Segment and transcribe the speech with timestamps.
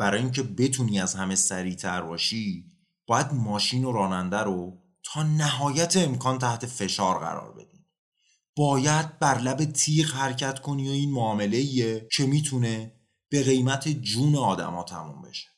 [0.00, 2.64] برای اینکه بتونی از همه سریعتر باشی
[3.06, 7.86] باید ماشین و راننده رو تا نهایت امکان تحت فشار قرار بدی.
[8.56, 11.64] باید بر لب تیغ حرکت کنی و این معامله
[12.12, 12.92] که می‌تونه
[13.28, 15.48] به قیمت جون آدما تموم بشه.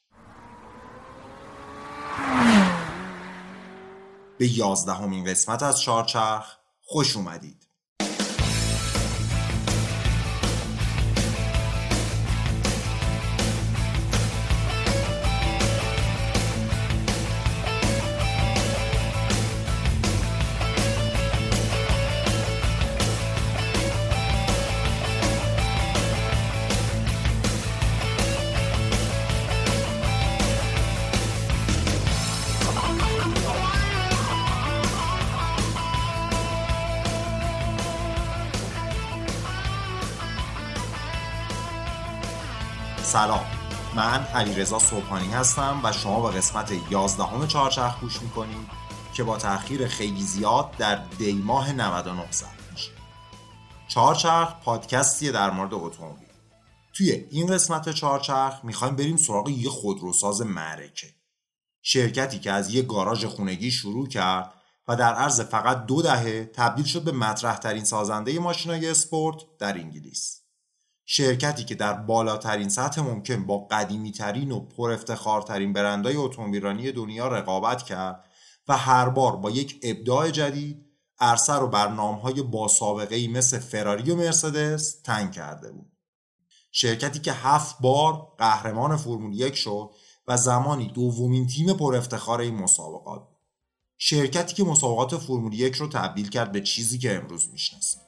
[4.38, 7.68] به یازدهمین قسمت از چارچرخ خوش اومدید.
[43.12, 43.46] سلام.
[43.96, 48.68] من علیرضا صبحانی هستم و شما به قسمت 11 چهارچرخ گوش می‌کنید
[49.14, 52.90] که با تاخیر خیلی زیاد در دی ماه 99 ثبت میشه.
[53.88, 56.28] چهارچرخ پادکستیه در مورد اتومبیل.
[56.92, 61.14] توی این قسمت چهارچرخ می‌خوایم بریم سراغ یه خودروساز معرکه
[61.82, 64.52] شرکتی که از یه گاراژ خونگی شروع کرد
[64.88, 69.78] و در عرض فقط دو دهه تبدیل شد به مطرح ترین سازنده ماشینای اسپورت در
[69.78, 70.41] انگلیس.
[71.04, 77.28] شرکتی که در بالاترین سطح ممکن با قدیمی ترین و پر افتخارترین برندهای اتومبیلرانی دنیا
[77.28, 78.24] رقابت کرد
[78.68, 80.86] و هر بار با یک ابداع جدید
[81.18, 85.92] عرصه رو بر نامهای با سابقه مثل فراری و مرسدس تنگ کرده بود.
[86.72, 89.90] شرکتی که هفت بار قهرمان فرمول یک شد
[90.28, 93.38] و زمانی دومین تیم پر افتخار این مسابقات بود.
[93.98, 98.00] شرکتی که مسابقات فرمول یک رو تبدیل کرد به چیزی که امروز می‌شناسیم.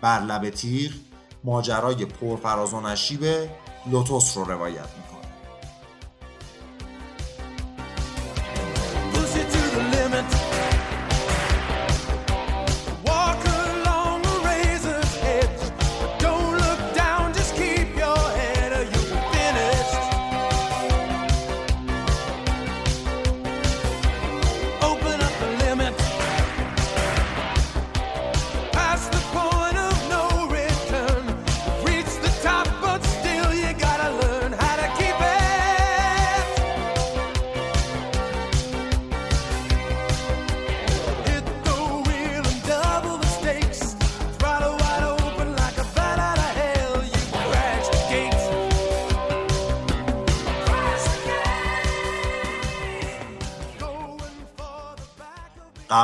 [0.00, 1.00] بر لب تیر
[1.46, 3.20] ماجرای پرفراز و نشیب
[3.90, 5.15] لوتوس رو روایت می‌کنه.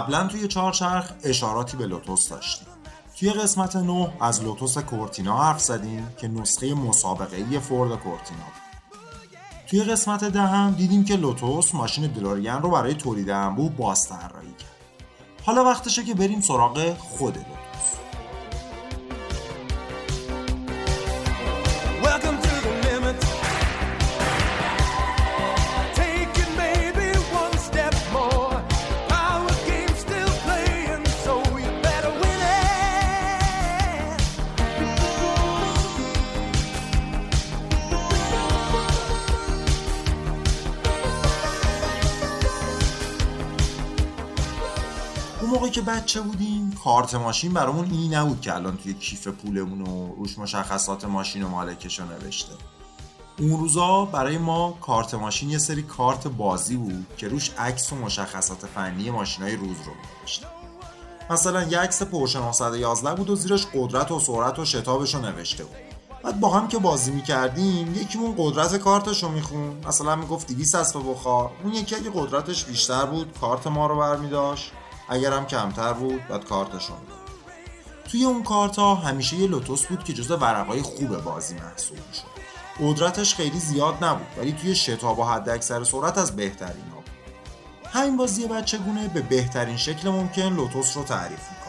[0.02, 2.66] قبلا توی چهارچرخ اشاراتی به لوتوس داشتیم.
[3.18, 8.44] توی قسمت 9 از لوتوس کورتینا حرف زدیم که نسخه مسابقه ای فورد کورتینا
[9.66, 14.34] توی قسمت دهم دیدیم که لوتوس ماشین دلوریان رو برای تولید انبوه باز کرد.
[15.44, 17.34] حالا وقتشه که بریم سراغ خود
[46.12, 51.04] بچه بودیم؟ کارت ماشین برامون اینی نبود که الان توی کیف پولمون و روش مشخصات
[51.04, 52.52] ماشین و مالکش رو نوشته.
[53.38, 57.96] اون روزا برای ما کارت ماشین یه سری کارت بازی بود که روش عکس و
[57.96, 60.46] مشخصات فنی ماشین های روز رو نوشته
[61.30, 65.64] مثلا یه عکس پورشه 911 بود و زیرش قدرت و سرعت و شتابش رو نوشته
[65.64, 65.76] بود.
[66.24, 71.10] بعد با هم که بازی می‌کردیم یکیمون قدرت کارتش رو میخون مثلا می‌گفت 200 اسب
[71.10, 74.72] بخار اون یکی اگه قدرتش بیشتر بود کارت ما رو برمیداشت.
[75.12, 76.96] اگرم کمتر بود بعد کارتشون
[78.10, 82.32] توی اون کارت همیشه یه لوتوس بود که جزو ورقای خوب بازی محسوب شد
[82.80, 87.10] قدرتش خیلی زیاد نبود ولی توی شتاب و حد اکثر سرعت از بهترین ها بود.
[87.92, 91.62] همین بازی بچگونه به بهترین شکل ممکن لوتوس رو تعریف می‌کنه.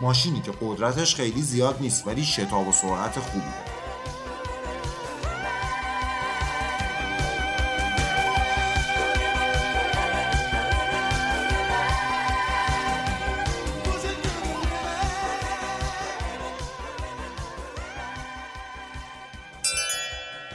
[0.00, 3.71] ماشینی که قدرتش خیلی زیاد نیست ولی شتاب و سرعت خوبی داره.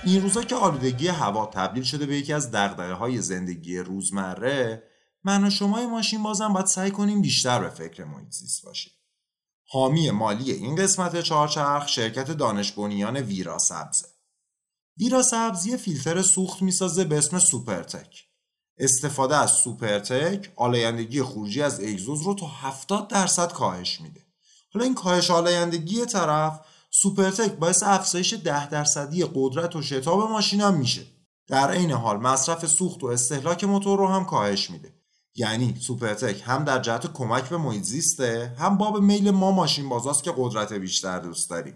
[0.07, 4.83] این روزا که آلودگی هوا تبدیل شده به یکی از دغدغه های زندگی روزمره
[5.23, 8.93] من و شما ماشین بازم باید سعی کنیم بیشتر به فکر محیط زیست باشیم.
[9.69, 14.07] حامی مالی این قسمت چهارچرخ شرکت دانش ویرا سبزه.
[14.97, 18.23] ویرا سبز یه فیلتر سوخت می‌سازه به اسم سوپرتک.
[18.77, 24.21] استفاده از سوپرتک آلایندگی خروجی از اگزوز رو تا 70 درصد کاهش میده.
[24.73, 26.59] حالا این کاهش آلایندگی طرف
[27.01, 31.01] سوپرتک باعث افزایش 10 درصدی قدرت و شتاب ماشین هم میشه.
[31.47, 34.93] در عین حال مصرف سوخت و استهلاک موتور رو هم کاهش میده.
[35.35, 40.23] یعنی سوپرتک هم در جهت کمک به محیط زیسته هم باب میل ما ماشین بازاست
[40.23, 41.75] که قدرت بیشتر دوست داریم.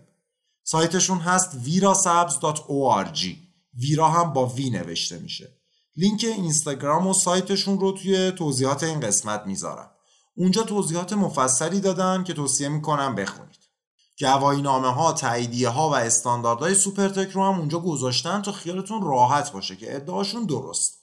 [0.63, 3.27] سایتشون هست virasabz.org
[3.79, 5.49] ویرا هم با وی نوشته میشه.
[5.97, 9.91] لینک اینستاگرام و سایتشون رو توی توضیحات این قسمت می‌ذارم.
[10.35, 13.50] اونجا توضیحات مفصلی دادن که توصیه می‌کنم بخونید.
[14.21, 19.51] گواهی نامه ها، تاییدیه ها و استانداردهای سوپرتک رو هم اونجا گذاشتن تا خیالتون راحت
[19.51, 21.01] باشه که ادعاشون درست.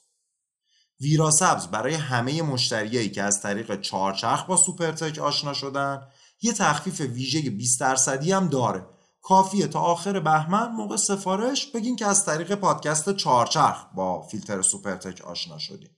[1.01, 6.07] ویرا سبز برای همه مشتریایی که از طریق چهارچرخ با سوپرتک آشنا شدن
[6.41, 8.85] یه تخفیف ویژه 20 درصدی هم داره.
[9.21, 15.21] کافیه تا آخر بهمن موقع سفارش بگین که از طریق پادکست چهارچرخ با فیلتر سوپرتک
[15.21, 15.95] آشنا شدیم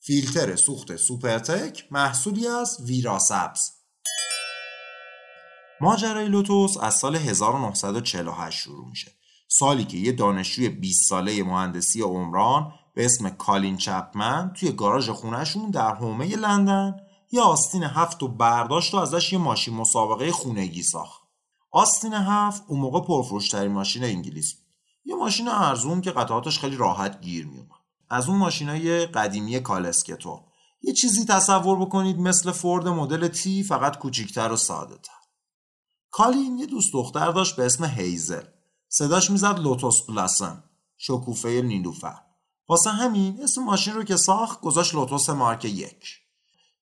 [0.00, 3.77] فیلتر سوخت سوپرتک محصولی از ویرا سبز.
[5.80, 9.12] ماجرای لوتوس از سال 1948 شروع میشه.
[9.48, 15.70] سالی که یه دانشجوی 20 ساله مهندسی عمران به اسم کالین چپمن توی گاراژ خونهشون
[15.70, 16.96] در حومه لندن
[17.30, 21.22] یه آستین هفت و برداشت و ازش یه ماشین مسابقه خونگی ساخت.
[21.70, 24.64] آستین هفت اون موقع پرفروشترین ماشین انگلیس بود.
[25.04, 27.68] یه ماشین ارزون که قطعاتش خیلی راحت گیر میومد
[28.10, 30.40] از اون ماشینای قدیمی کالسکتو.
[30.82, 35.12] یه چیزی تصور بکنید مثل فورد مدل تی فقط کوچیکتر و ساده تر
[36.18, 38.42] کالین یه دوست دختر داشت به اسم هیزل.
[38.88, 40.64] صداش می‌زد لوتوس بلاسم
[40.96, 42.18] شکوفه نیلوفر.
[42.68, 46.04] واسه همین اسم ماشین رو که ساخت گذاشت لوتوس مارک یک.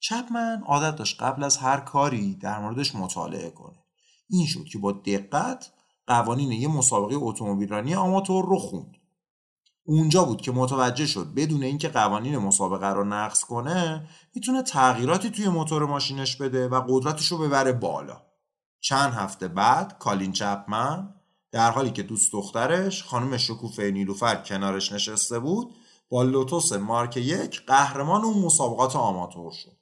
[0.01, 3.85] چپمن عادت داشت قبل از هر کاری در موردش مطالعه کنه.
[4.31, 5.73] این شد که با دقت
[6.07, 8.97] قوانین یه مسابقه اتومبیل آماتور رو خوند.
[9.85, 15.49] اونجا بود که متوجه شد بدون اینکه قوانین مسابقه رو نقض کنه می‌تونه تغییراتی توی
[15.49, 18.26] موتور ماشینش بده و قدرتش رو ببره بالا.
[18.89, 21.15] چند هفته بعد کالین چپمن
[21.53, 25.75] در حالی که دوست دخترش خانم شکوفه نیلوفر کنارش نشسته بود
[26.09, 29.77] با لوتوس مارک یک قهرمان اون مسابقات آماتور شد.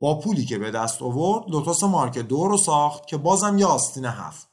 [0.00, 4.04] با پولی که به دست آورد لوتوس مارک دو رو ساخت که بازم یه آستین
[4.04, 4.48] هفت.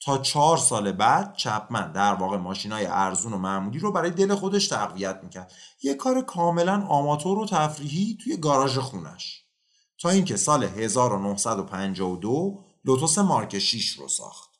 [0.00, 4.34] تا چهار سال بعد چپمن در واقع ماشین های ارزون و معمولی رو برای دل
[4.34, 5.52] خودش تقویت می‌کرد.
[5.82, 9.44] یه کار کاملا آماتور و تفریحی توی گاراژ خونش.
[9.98, 14.50] تا اینکه سال 1952 لوتوس مارک 6 رو ساخت.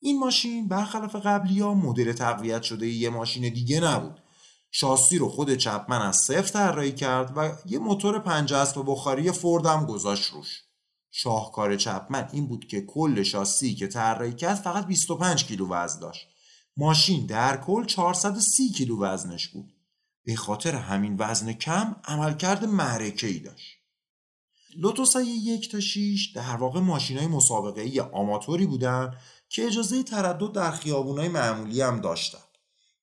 [0.00, 4.22] این ماشین برخلاف قبلی ها مدل تقویت شده یه ماشین دیگه نبود.
[4.70, 9.86] شاسی رو خود چپمن از صفر طراحی کرد و یه موتور پنج اسب بخاری فوردم
[9.86, 10.62] گذاشت روش.
[11.10, 16.28] شاهکار چپمن این بود که کل شاسی که طراحی کرد فقط 25 کیلو وزن داشت.
[16.76, 19.72] ماشین در کل 430 کیلو وزنش بود.
[20.24, 23.75] به خاطر همین وزن کم عملکرد معرکه ای داشت.
[24.78, 29.14] لوتوس های یک تا 6 در واقع ماشین های مسابقه ای آماتوری بودن
[29.48, 32.38] که اجازه تردد در خیابون های معمولی هم داشتن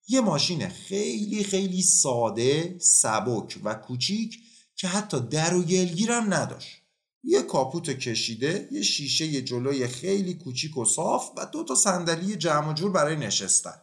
[0.08, 4.38] یه ماشین خیلی خیلی ساده، سبک و کوچیک
[4.76, 6.84] که حتی در و گلگیرم نداشت
[7.24, 12.74] یه کاپوت کشیده، یه شیشه جلوی خیلی کوچیک و صاف و دو تا صندلی جمع
[12.74, 13.74] جور برای نشستن.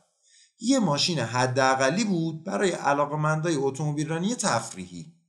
[0.59, 5.20] یه ماشین حداقلی بود برای علاقمندای اتومبیلرانی تفریحی.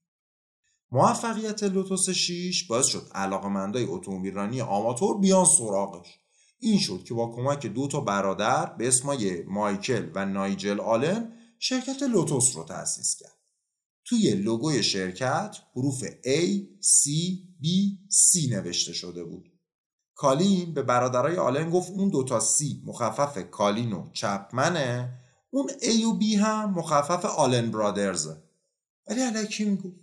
[0.93, 6.19] موفقیت لوتوس 6 باعث شد علاقمندای اتومبیلرانی آماتور بیان سراغش.
[6.59, 12.03] این شد که با کمک دو تا برادر به اسمای مایکل و نایجل آلن شرکت
[12.03, 13.39] لوتوس رو تأسیس کرد.
[14.05, 16.41] توی لوگوی شرکت حروف A,
[16.81, 17.11] C,
[17.63, 17.67] B,
[18.11, 19.53] C نوشته شده بود.
[20.15, 25.19] کالین به برادرای آلن گفت اون دوتا C مخفف کالین و چپمنه
[25.51, 28.43] اون A و B هم مخفف آلن برادرزه
[29.07, 30.02] ولی علکی می‌گفت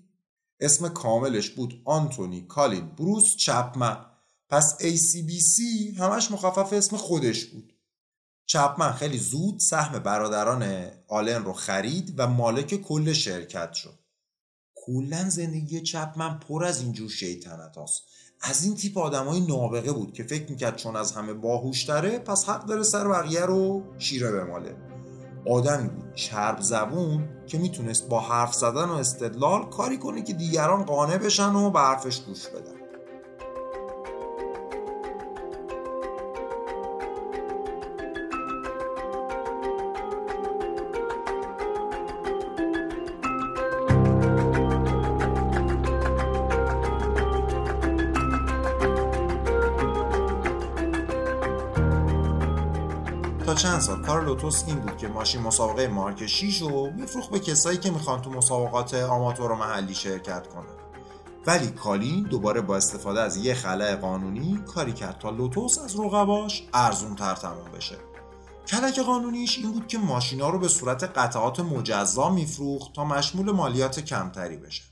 [0.60, 4.06] اسم کاملش بود آنتونی کالین بروس چپمن.
[4.50, 5.62] پس ACBC
[6.00, 7.74] همش مخفف اسم خودش بود.
[8.46, 14.00] چپمن خیلی زود سهم برادران آلن رو خرید و مالک کل شرکت شد.
[14.75, 18.04] کلا زندگی چپمن پر از اینجور شیطنت هاست.
[18.42, 22.66] از این تیپ آدمای نابغه بود که فکر می‌کرد چون از همه باهوشتره پس حق
[22.66, 24.88] داره سر بقیه رو شیره بماله.
[25.48, 30.84] آدمی بود چرب زبون که می‌تونست با حرف زدن و استدلال کاری کنه که دیگران
[30.84, 32.78] قانع بشن و به حرفش گوش بدن.
[54.29, 58.29] لوتوس این بود که ماشین مسابقه مارک 6 رو میفروخت به کسایی که می‌خوان تو
[58.29, 60.75] مسابقات آماتور و محلی شرکت کنن.
[61.48, 66.63] ولی کالین دوباره با استفاده از یه خلع قانونی کاری کرد تا لوتوس از رقباش
[66.74, 67.95] ارزون تر تموم بشه.
[68.67, 74.00] کلک قانونیش این بود که ماشینا رو به صورت قطعات مجزا میفروخت تا مشمول مالیات
[74.00, 74.83] کمتری بشه.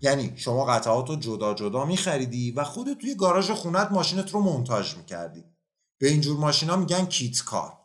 [0.00, 4.96] یعنی شما قطعات رو جدا جدا میخریدی و خودت توی گاراژ خونت ماشینت رو منتاج
[4.96, 5.44] می‌کردی.
[5.98, 7.81] به اینجور ماشینا میگن کیت کار.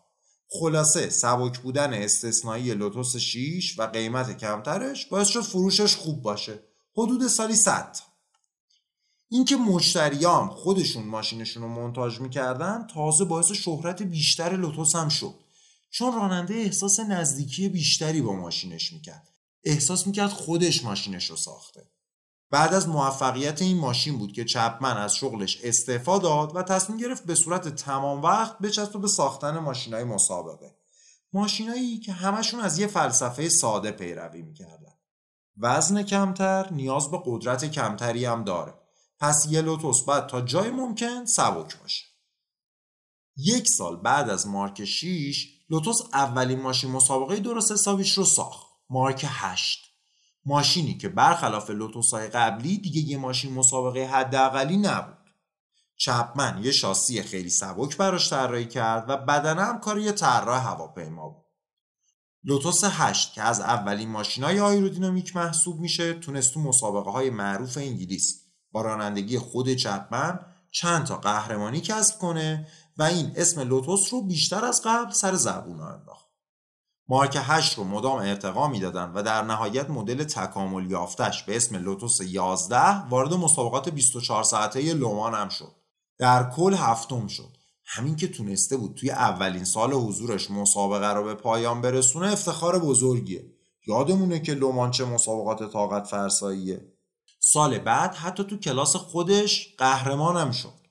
[0.50, 6.60] خلاصه سبک بودن استثنایی لوتوس 6 و قیمت کمترش باعث شد فروشش خوب باشه.
[6.98, 7.98] حدود سالی 100
[9.30, 15.34] اینکه مشتریام خودشون ماشینشون رو منتاج می‌کردن تازه باعث شهرت بیشتر لوتوس هم شد.
[15.90, 19.30] چون راننده احساس نزدیکی بیشتری با ماشینش می‌کرد.
[19.64, 21.88] احساس می‌کرد خودش ماشینش رو ساخته.
[22.52, 27.26] بعد از موفقیت این ماشین بود که چپمن از شغلش استعفا داد و تصمیم گرفت
[27.26, 30.76] به صورت تمام وقت بچسبه به ساختن ماشینای مسابقه.
[31.34, 34.94] ماشینایی که همشون از یه فلسفه ساده پیروی می‌کردن.
[35.58, 38.74] وزن کمتر نیاز به قدرت کمتری هم داره.
[39.20, 42.06] پس یه لوتوس باید تا جای ممکن سبک باشه.
[43.38, 48.68] یک سال بعد از مارک 6 لوتوس اولین ماشین مسابقه درست حسابیش رو ساخت.
[48.90, 49.87] مارک 8
[50.48, 55.18] ماشینی که برخلاف لوتوس های قبلی دیگه یه ماشین مسابقه حداقلی نبود
[55.98, 61.30] چپمن یه شاسی خیلی سبک براش طراحی کرد و بدنه هم کار یه طراح هواپیما
[61.30, 61.46] بود
[62.44, 68.42] لوتوس 8 که از اولین ماشینای آیرودینامیک محسوب میشه تونست تو مسابقه های معروف انگلیس
[68.72, 70.40] با رانندگی خود چپمن
[70.72, 75.82] چند تا قهرمانی کسب کنه و این اسم لوتوس رو بیشتر از قبل سر زبون
[75.82, 76.27] انداخت.
[77.10, 82.22] مارک 8 رو مدام ارتقا می‌دادن و در نهایت مدل تکامل یافتش به اسم لوتوس
[82.22, 85.72] 11 وارد مسابقات 24 ساعته لومان هم شد.
[86.20, 87.58] در کل هفتم شد.
[87.86, 93.46] همین که تونسته بود توی اولین سال حضورش مسابقه رو به پایان برسونه افتخار بزرگیه.
[93.88, 96.94] یادمونه که لومان چه مسابقات طاقت فرساییه.
[97.40, 100.87] سال بعد حتی تو کلاس خودش قهرمانم شد.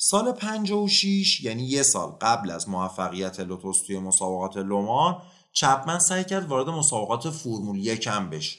[0.00, 6.48] سال 56 یعنی یه سال قبل از موفقیت لوتوس توی مسابقات لومان چپمن سعی کرد
[6.48, 8.58] وارد مسابقات فرمول یک هم بشه.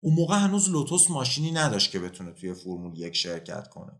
[0.00, 3.92] اون موقع هنوز لوتوس ماشینی نداشت که بتونه توی فرمول یک شرکت کنه.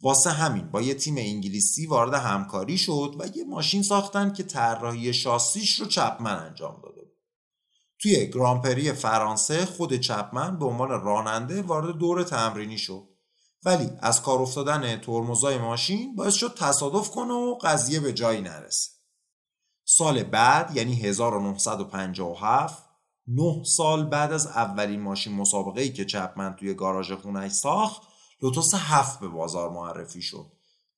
[0.00, 5.12] واسه همین با یه تیم انگلیسی وارد همکاری شد و یه ماشین ساختن که طراحی
[5.12, 7.18] شاسیش رو چپمن انجام داده بود.
[7.98, 13.11] توی گرانپری فرانسه خود چپمن به عنوان راننده وارد دور تمرینی شد.
[13.64, 18.90] ولی از کار افتادن ترمزای ماشین باعث شد تصادف کنه و قضیه به جایی نرسه.
[19.84, 22.84] سال بعد یعنی 1957
[23.26, 28.02] نه سال بعد از اولین ماشین مسابقه ای که چپمن توی گاراژ خونش ساخت
[28.42, 30.46] لوتوس هفت به بازار معرفی شد.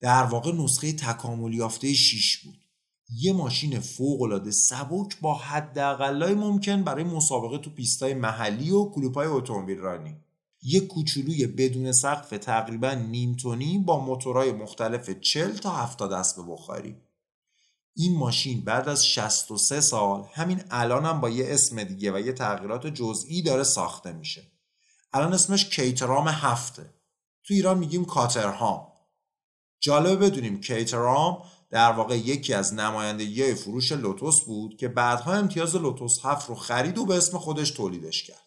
[0.01, 2.55] در واقع نسخه تکامل یافته 6 بود.
[3.09, 9.77] یه ماشین فوق‌العاده سبک با حداقلای ممکن برای مسابقه تو پیستای محلی و کلوپای اتومبیل
[9.77, 10.24] رانی
[10.67, 16.95] یه کوچولوی بدون سقف تقریبا نیم تونی با موتورهای مختلف 40 تا 70 اسب بخاری.
[17.95, 22.87] این ماشین بعد از 63 سال همین الانم با یه اسم دیگه و یه تغییرات
[22.87, 24.43] جزئی داره ساخته میشه.
[25.13, 26.93] الان اسمش کیترام هفته.
[27.43, 28.87] تو ایران میگیم کاترهام.
[29.79, 36.19] جالبه بدونیم کیترام در واقع یکی از نمایندگی فروش لوتوس بود که بعدها امتیاز لوتوس
[36.23, 38.44] هفت رو خرید و به اسم خودش تولیدش کرد.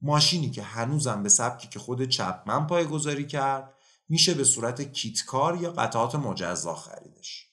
[0.00, 3.74] ماشینی که هنوزم به سبکی که خود چپمن پای گذاری کرد
[4.08, 7.46] میشه به صورت کیتکار یا قطعات مجزا خریدش.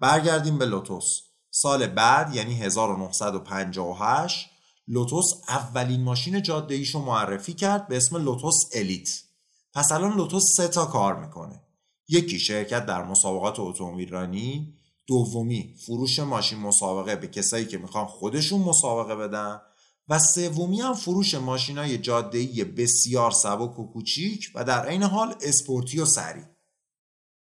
[0.00, 1.20] برگردیم به لوتوس.
[1.50, 4.50] سال بعد یعنی 1958
[4.88, 9.08] لوتوس اولین ماشین جاده رو معرفی کرد به اسم لوتوس الیت.
[9.74, 11.60] پس الان لوتوس سه تا کار می‌کنه.
[12.08, 14.74] یکی شرکت در مسابقات اتومبیل رانی
[15.06, 19.60] دومی فروش ماشین مسابقه به کسایی که می‌خوان خودشون مسابقه بدن.
[20.10, 26.00] و سومی هم فروش ماشینای جاده‌ای بسیار سبک و کوچیک و در عین حال اسپورتی
[26.00, 26.44] و سریع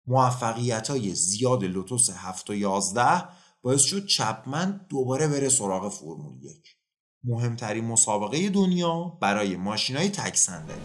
[0.06, 3.28] موفقیت های زیاد لوتوس 7 و 11
[3.62, 6.76] باعث شد چپمن دوباره بره سراغ فرمول یک
[7.24, 10.76] مهمترین مسابقه دنیا برای ماشینای تک صندلی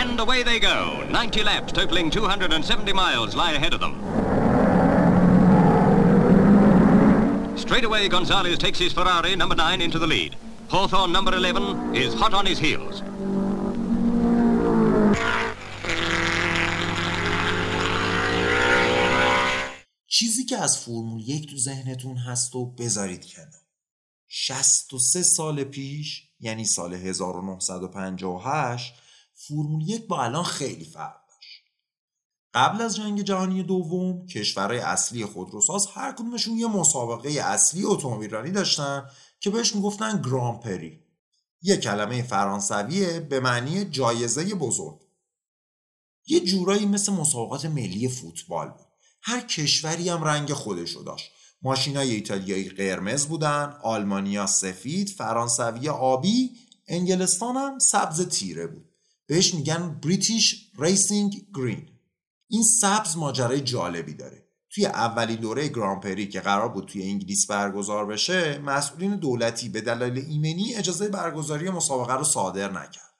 [0.00, 1.04] And away they go.
[1.12, 4.49] 90 laps, totaling 270 miles, lie ahead of them.
[7.70, 10.34] Straight away, Gonzalez takes his Ferrari number 9 into the lead.
[10.68, 13.02] Hawthorne number 11 is hot on his heels.
[20.06, 23.62] چیزی که از فرمول یک تو ذهنتون هست و بذارید کنار
[24.28, 28.94] 63 سال پیش یعنی سال 1958
[29.34, 31.19] فرمول یک با الان خیلی فرق
[32.54, 39.04] قبل از جنگ جهانی دوم کشورهای اصلی خودروساز هر کدومشون یه مسابقه اصلی اتومبیل داشتن
[39.40, 41.00] که بهش می‌گفتن گرامپری
[41.62, 45.00] یه کلمه فرانسویه به معنی جایزه بزرگ.
[46.26, 48.86] یه جورایی مثل مسابقات ملی فوتبال بود.
[49.22, 51.30] هر کشوری هم رنگ خودشو داشت.
[51.62, 56.50] ماشینای ایتالیایی قرمز بودن آلمانیا سفید فرانسوی آبی
[56.88, 58.84] انگلستان هم سبز تیره بود.
[59.26, 61.88] بهش میگن British Racing Green
[62.50, 64.46] این سبز ماجرای جالبی داره.
[64.70, 70.18] توی اولین دوره گرانپری که قرار بود توی انگلیس برگزار بشه مسئولین دولتی به دلایل
[70.18, 73.14] ایمنی اجازه برگزاری مسابقه رو صادر نکرد.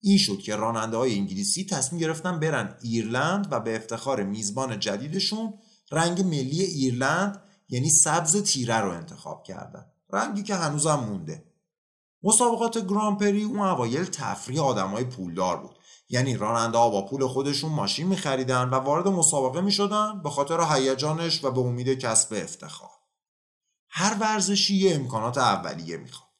[0.00, 5.54] این شد که راننده های انگلیسی تصمیم گرفتن برن ایرلند و به افتخار میزبان جدیدشون
[5.92, 9.86] رنگ ملی ایرلند یعنی سبز تیره رو انتخاب کردن.
[10.12, 11.44] رنگی که هنوزم مونده.
[12.22, 15.75] مسابقات گرانپری اون اوایل تفریح آدمای پولدار بود.
[16.08, 21.44] یعنی راننده ها با پول خودشون ماشین میخریدن و وارد مسابقه می‌شدن به خاطر هیجانش
[21.44, 22.90] و به امید کسب افتخار.
[23.88, 26.30] هر ورزشی یه امکانات اولیه می‌خواد.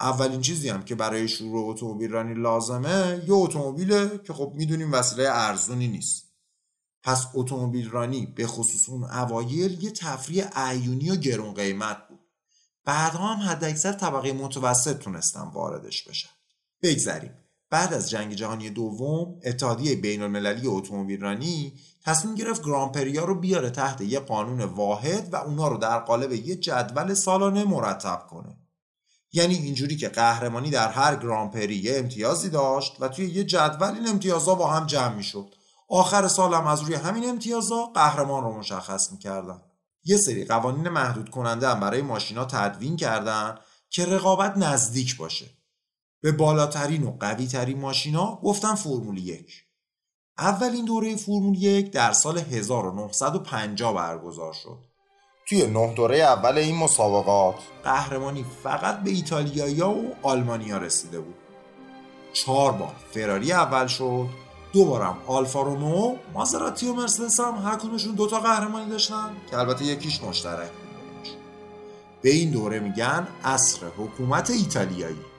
[0.00, 5.28] اولین چیزی هم که برای شروع اتومبیل رانی لازمه یه اتومبیله که خب می‌دونیم وسیله
[5.28, 6.32] ارزونی نیست.
[7.02, 12.20] پس اتومبیل رانی به خصوص اون اوایل یه تفریح عیونی و گرون قیمت بود.
[12.84, 16.30] بعدها هم حداکثر طبقه متوسط تونستن واردش بشن.
[16.82, 17.41] بگذریم.
[17.72, 21.72] بعد از جنگ جهانی دوم اتحادیه بین المللی اتومبیل رانی
[22.04, 26.56] تصمیم گرفت گرانپریا رو بیاره تحت یه قانون واحد و اونا رو در قالب یه
[26.56, 28.56] جدول سالانه مرتب کنه.
[29.32, 34.08] یعنی اینجوری که قهرمانی در هر گرانپری یه امتیازی داشت و توی یه جدول این
[34.08, 35.54] امتیازها با هم جمع می‌شد.
[35.88, 39.62] آخر سال هم از روی همین امتیازها قهرمان رو مشخص می‌کردن.
[40.04, 43.54] یه سری قوانین محدود کننده هم برای ماشینا تدوین کردن
[43.90, 45.61] که رقابت نزدیک باشه.
[46.22, 49.64] به بالاترین و قوی ترین ماشینا گفتن فرمول یک.
[50.38, 54.78] اولین دوره فرمول یک در سال 1950 برگزار شد.
[55.48, 57.54] توی نه دوره اول این مسابقات.
[57.84, 61.34] قهرمانی فقط به ایتالیایی و آلمانیا رسیده بود.
[62.32, 64.28] چهار بار فراری اول شد
[64.72, 69.84] دو بارم آلفا رومو مازراتی و مرسدس هم هر کدومشون دوتا قهرمانی داشتن که البته
[69.84, 70.70] یکیش مشترک
[72.22, 75.31] به این دوره میگن اصر حکومت ایتالیایی.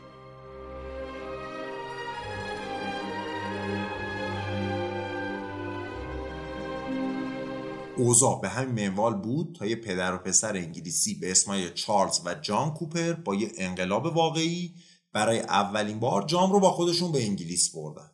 [7.97, 12.33] اوضاع به همین منوال بود تا یه پدر و پسر انگلیسی به اسمای چارلز و
[12.33, 14.75] جان کوپر با یه انقلاب واقعی
[15.13, 18.11] برای اولین بار جام رو با خودشون به انگلیس بردن.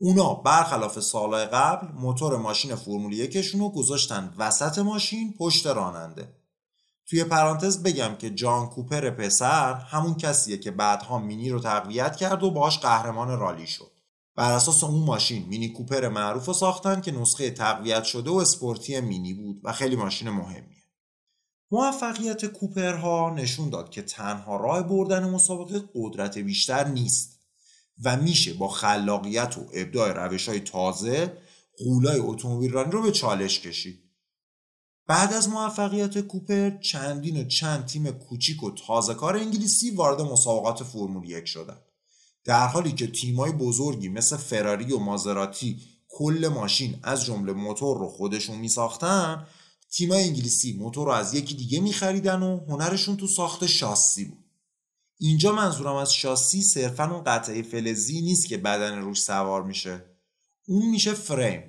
[0.00, 6.34] اونا برخلاف سالهای قبل موتور ماشین فرمول یکشون رو گذاشتن وسط ماشین پشت راننده.
[7.06, 12.42] توی پرانتز بگم که جان کوپر پسر همون کسیه که بعدها مینی رو تقویت کرد
[12.42, 13.97] و باش قهرمان رالی شد.
[14.38, 15.46] بر اساس اون ماشین.
[15.46, 19.96] مینی کوپر معروف رو ساختن که نسخه تقویت شده و اسپورتی مینی بود و خیلی
[19.96, 20.84] ماشین مهمیه.
[21.70, 27.40] موفقیت کوپرها نشون داد که تنها راه بردن مسابقه قدرت بیشتر نیست
[28.04, 31.38] و میشه با خلاقیت و ابداع روش های تازه
[31.78, 34.02] قولای اتومبیل رانی رو به چالش کشید.
[35.06, 40.82] بعد از موفقیت کوپر چندین و چند تیم کوچیک و تازه کار انگلیسی وارد مسابقات
[40.82, 41.87] فرمول یک شدند
[42.44, 48.08] در حالی که تیمای بزرگی مثل فراری و مازراتی کل ماشین از جمله موتور رو
[48.08, 49.46] خودشون می ساختن
[49.90, 54.44] تیمای انگلیسی موتور رو از یکی دیگه می خریدن و هنرشون تو ساخت شاسی بود.
[55.18, 60.04] اینجا منظورم از شاسی صرفا اون قطعه فلزی نیست که بدن روش سوار میشه.
[60.66, 61.62] اون میشه فریم.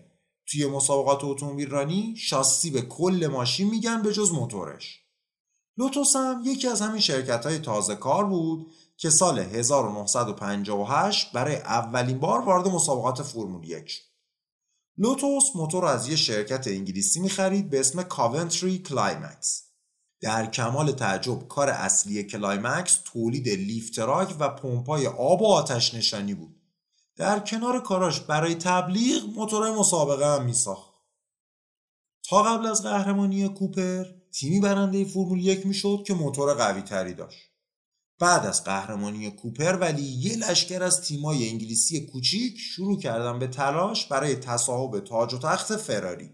[0.45, 4.99] توی مسابقات اتومبیل رانی شاسی به کل ماشین میگن به جز موتورش.
[5.77, 12.19] لوتوس هم یکی از همین شرکت های تازه کار بود که سال 1958 برای اولین
[12.19, 14.01] بار وارد مسابقات فرمول یک شد.
[14.97, 19.63] لوتوس موتور از یه شرکت انگلیسی می‌خرید به اسم کاونتری کلایمکس.
[20.21, 26.55] در کمال تعجب کار اصلی کلایمکس تولید لیفتراک و پمپای آب و آتش نشانی بود.
[27.15, 30.93] در کنار کاراش برای تبلیغ موتورهای مسابقه هم میساخت.
[32.29, 37.48] تا قبل از قهرمانی کوپر تیمی برنده فرمول یک می‌شد که موتور قوی تری داشت.
[38.19, 44.05] بعد از قهرمانی کوپر ولی یه لشکر از تیمای انگلیسی کوچیک شروع کردن به تلاش
[44.05, 46.29] برای تصاحب تاج و تخت فراری.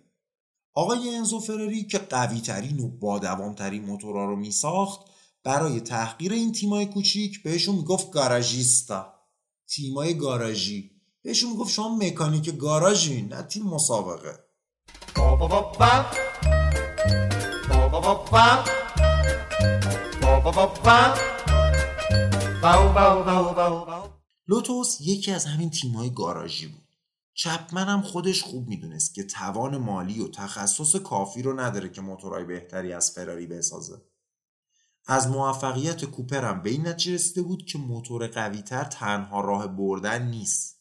[0.73, 5.01] آقای انزو فراری که قوی ترین و با دوام ترین موتورا رو می ساخت
[5.43, 9.13] برای تحقیر این تیمای کوچیک بهشون می‌گفت گاراژیستا.
[9.67, 10.91] تیمای گاراژی.
[11.23, 14.39] بهشون می‌گفت شما مکانیک گاراژی نه تیم مسابقه.
[24.47, 26.85] لوتوس یکی از همین تیمای گاراژی بود
[27.35, 32.43] چپمن هم خودش خوب می‌دونست که توان مالی و تخصص کافی رو نداره که موتورهای
[32.43, 34.01] بهتری از فراری بسازه.
[35.07, 40.27] از موفقیت کوپر هم به این نتیجه رسیده بود که موتور قویتر تنها راه بردن
[40.27, 40.75] نیست.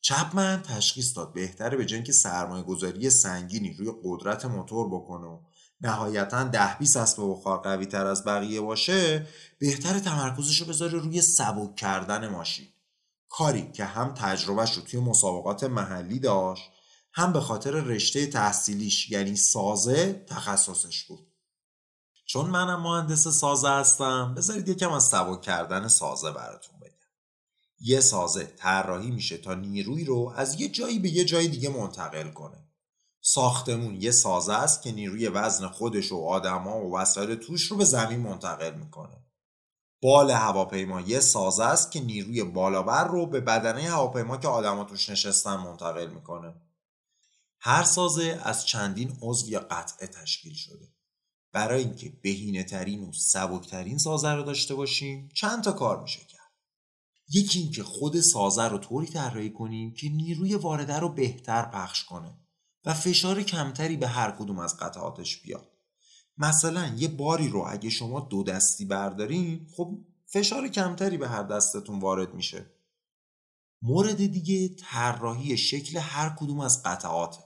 [0.00, 5.38] چپمن تشخیص داد بهتره به جنگ سرمایه گذاری سنگینی روی قدرت موتور بکنه و
[5.82, 9.26] نهایتا ده 20 اسب بخار قوی تر از بقیه باشه
[9.58, 12.68] بهتر تمرکزش رو بذاره روی سبک کردن ماشین.
[13.28, 16.70] کاری که هم تجربهش رو توی مسابقات محلی داشت
[17.12, 21.26] هم به خاطر رشته تحصیلیش یعنی سازه تخصصش بود.
[22.26, 26.92] چون منم مهندس سازه هستم بذارید یکم از سبک کردن سازه براتون بگم.
[27.80, 32.30] یه سازه طراحی میشه تا نیروی رو از یه جایی به یه جای دیگه منتقل
[32.30, 32.61] کنه.
[33.24, 34.02] ساختمون.
[34.02, 38.20] یه سازه است که نیروی وزن خودش و آدما و وسایل توش رو به زمین
[38.20, 39.24] منتقل می‌کنه.
[40.02, 41.00] بال هواپیما.
[41.00, 46.06] یه سازه است که نیروی بالابر رو به بدنه هواپیما که آدما توش نشستن منتقل
[46.06, 46.54] می‌کنه.
[47.60, 50.88] هر سازه از چندین عضو یا قطعه تشکیل شده.
[51.52, 56.52] برای اینکه بهینه ترین و سبکترین سازه رو داشته باشیم چند تا کار میشه کرد.
[57.28, 62.41] یکی اینکه خود سازه رو طوری طراحی کنیم که نیروی وارده رو بهتر پخش کنه.
[62.84, 65.68] و فشار کمتری به هر کدوم از قطعاتش بیاد.
[66.38, 72.00] مثلا یه باری رو اگه شما دو دستی بردارین خب فشار کمتری به هر دستتون
[72.00, 72.66] وارد میشه.
[73.82, 77.42] مورد دیگه طراحی شکل هر کدوم از قطعاته.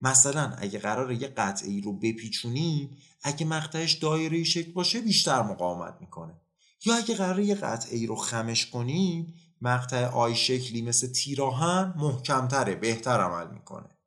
[0.00, 6.40] مثلا اگه قرار یه قطعه رو بپیچونیم اگه مقطعش دایره شکل باشه بیشتر مقاومت می‌کنه.
[6.84, 13.20] یا اگه قرار یه قطعه رو خمش کنیم مقطع آی شکلی مثل تیراهن محکمتره بهتر
[13.20, 13.99] عمل می‌کنه.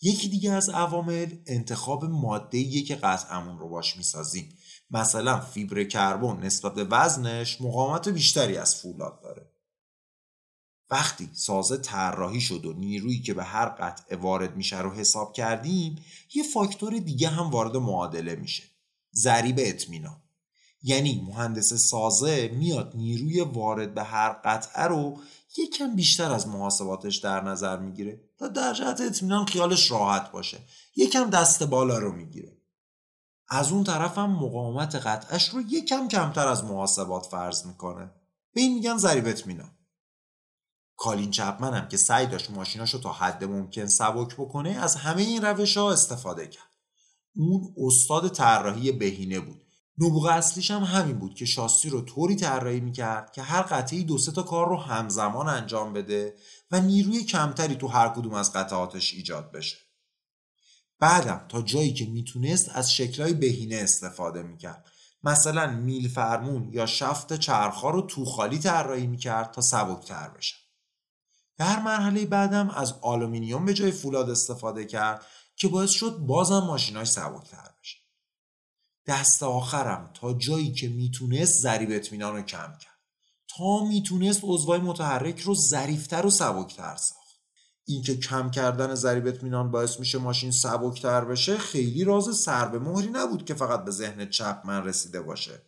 [0.00, 4.58] یکی دیگه از عوامل انتخاب ماده که قطعمون رو باش می‌سازیم.
[4.90, 9.50] مثلا فیبر کربن نسبت به وزنش مقاومت بیشتری از فولاد داره.
[10.90, 16.04] وقتی سازه طراحی شد و نیرویی که به هر قطعه وارد میشه رو حساب کردیم
[16.34, 18.62] یه فاکتور دیگه هم وارد معادله میشه.
[19.14, 20.22] ضریب اطمینان.
[20.82, 25.20] یعنی مهندس سازه میاد نیروی وارد به هر قطعه رو
[25.58, 30.58] یکم بیشتر از محاسباتش در نظر می‌گیره تا در جهت اطمینان خیالش راحت باشه.
[30.96, 32.58] یکم دست بالا رو می‌گیره.
[33.48, 38.10] از اون طرف هم مقاومت قطعش رو یکم کمتر از محاسبات فرض می‌کنه.
[38.54, 39.70] به این میگن ضریب اطمینان.
[40.96, 45.22] کالین چپمن هم که سعی داشت ماشیناش رو تا حد ممکن سبک بکنه از همه
[45.22, 46.62] این روش ها استفاده کرد.
[47.36, 49.64] اون استاد طراحی بهینه بود.
[50.00, 54.18] نبوغ اصلیش هم همین بود که شاسی رو طوری طراحی می‌کرد که هر قطعه‌ای دو
[54.18, 56.36] سه تا کار رو همزمان انجام بده
[56.70, 59.76] و نیروی کمتری تو هر کدوم از قطعاتش ایجاد بشه.
[61.00, 64.86] بعدم تا جایی که می‌تونست از شکلهای بهینه استفاده می‌کرد.
[65.22, 70.56] مثلا میل فرمون یا شفت چرخها رو تو خالی طراحی می‌کرد تا سبکتر بشه.
[71.58, 77.08] در مرحله بعدم از آلومینیوم به جای فولاد استفاده کرد که باعث شد بازم ماشیناش
[77.08, 77.67] سبکتر
[79.08, 80.10] دست آخرم.
[80.14, 82.98] تا جایی که می‌تونست ضریب اطمینان رو کم کرد.
[83.56, 87.28] تا می‌تونست عضوای متحرک رو ظریفتر و سبکتر ساخت.
[87.84, 93.08] اینکه کم کردن ضریب اطمینان باعث میشه ماشین سبکتر بشه خیلی راز سر به مهری
[93.08, 95.62] نبود که فقط به ذهن چپ من رسیده باشه.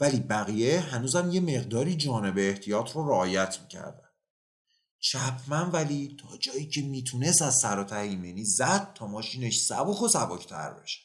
[0.00, 4.08] ولی بقیه هنوزم یه مقداری جانب احتیاط رو رعایت می‌کردن.
[5.00, 10.08] چپمن ولی تا جایی که می‌تونست از سر و ایمنی زد تا ماشینش سبک و
[10.08, 11.03] سبکتر بشه.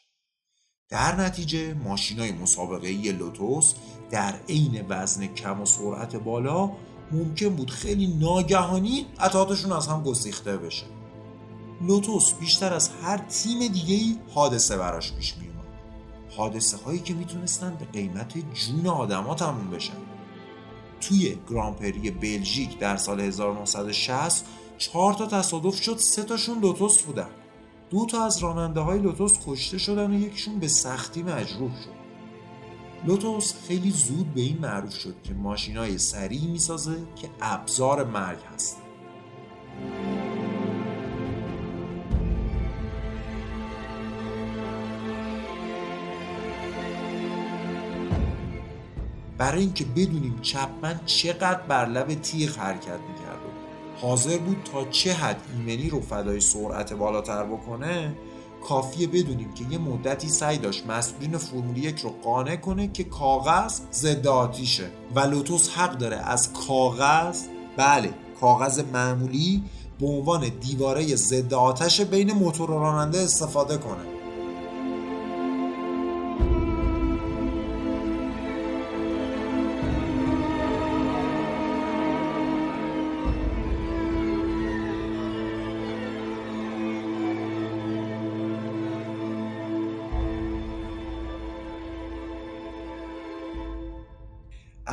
[0.90, 3.74] در نتیجه ماشینای مسابقه لوتوس
[4.10, 6.72] در عین وزن کم و سرعت بالا
[7.12, 10.86] ممکن بود خیلی ناگهانی قطعاتشون از هم گسیخته بشه.
[11.82, 15.66] لوتوس بیشتر از هر تیم دیگه ای حادثه براش پیش می اومد
[16.38, 19.98] حادثه هایی که می‌تونستن به قیمت جون آدما تموم بشن.
[21.02, 24.46] توی گرانپری بلژیک در سال 1960
[24.78, 27.30] چهار تا تصادف شد سه تاشون لوتوس بودن.
[27.90, 32.00] دو تا از راننده های لوتوس کشته شدن و یکیشون به سختی مجروح شد.
[33.06, 38.38] لوتوس خیلی زود به این معروف شد که ماشین های سریع می‌سازه که ابزار مرگ
[38.54, 38.78] هست.
[49.38, 53.29] برای اینکه بدونیم چپمن چقدر بر لب تیغ حرکت می‌کرد.
[54.02, 58.16] حاضر بود تا چه حد ایمنی رو فدای سرعت بالاتر بکنه
[58.64, 63.80] کافیه بدونیم که یه مدتی سعی داشت مسئولین فرمول یک رو قانع کنه که کاغذ
[63.92, 67.42] ضد آتیشه و لوتوس حق داره از کاغذ
[67.78, 69.64] بله کاغذ معمولی
[70.00, 74.19] به عنوان دیواره ضد آتش بین موتور راننده استفاده کنه.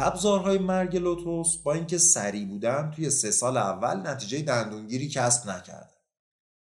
[0.07, 5.97] ابزارهای مرگ لوتوس با اینکه سریع بودن توی سه سال اول نتیجه دندونگیری کسب نکرد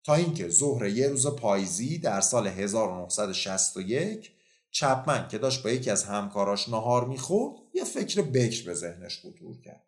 [0.03, 4.31] تا اینکه ظهر یه روز پاییزی در سال 1961
[4.71, 9.62] چپمن که داشت با یکی از همکاراش نهار می‌خورد یه فکر بکر به ذهنش خطور
[9.62, 9.86] کرد.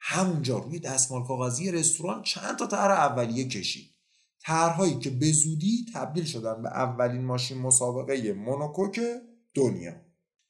[0.00, 3.90] همونجا روی دستمال کاغذی رستوران چند تا طرح اولیه کشید.
[4.40, 9.00] طرحهایی که به زودی تبدیل شدن به اولین ماشین مسابقه مونوکوک
[9.54, 10.03] دنیا.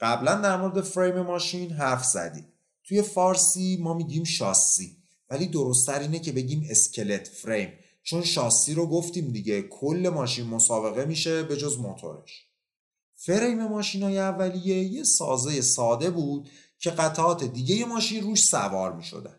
[0.04, 2.46] قبلا در مورد فریم ماشین حرف زدیم
[2.84, 4.96] توی فارسی ما میگیم شاسی
[5.30, 11.04] ولی درستتر اینه که بگیم اسکلت فریم چون شاسی رو گفتیم دیگه کل ماشین مسابقه
[11.04, 12.46] میشه به جز موتورش
[13.14, 19.04] فریم ماشین های اولیه یه سازه ساده بود که قطعات دیگه ماشین روش سوار می
[19.04, 19.36] شدن.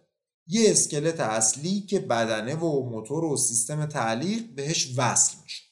[0.47, 5.64] یه اسکلت اصلی که بدنه و موتور و سیستم تعلیق بهش وصل میشه.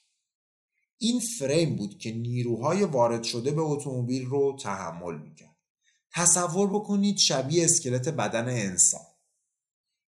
[0.98, 5.56] این فریم بود که نیروهای وارد شده به اتومبیل رو تحمل می‌کرد.
[6.12, 9.02] تصور بکنید شبیه اسکلت بدن انسان.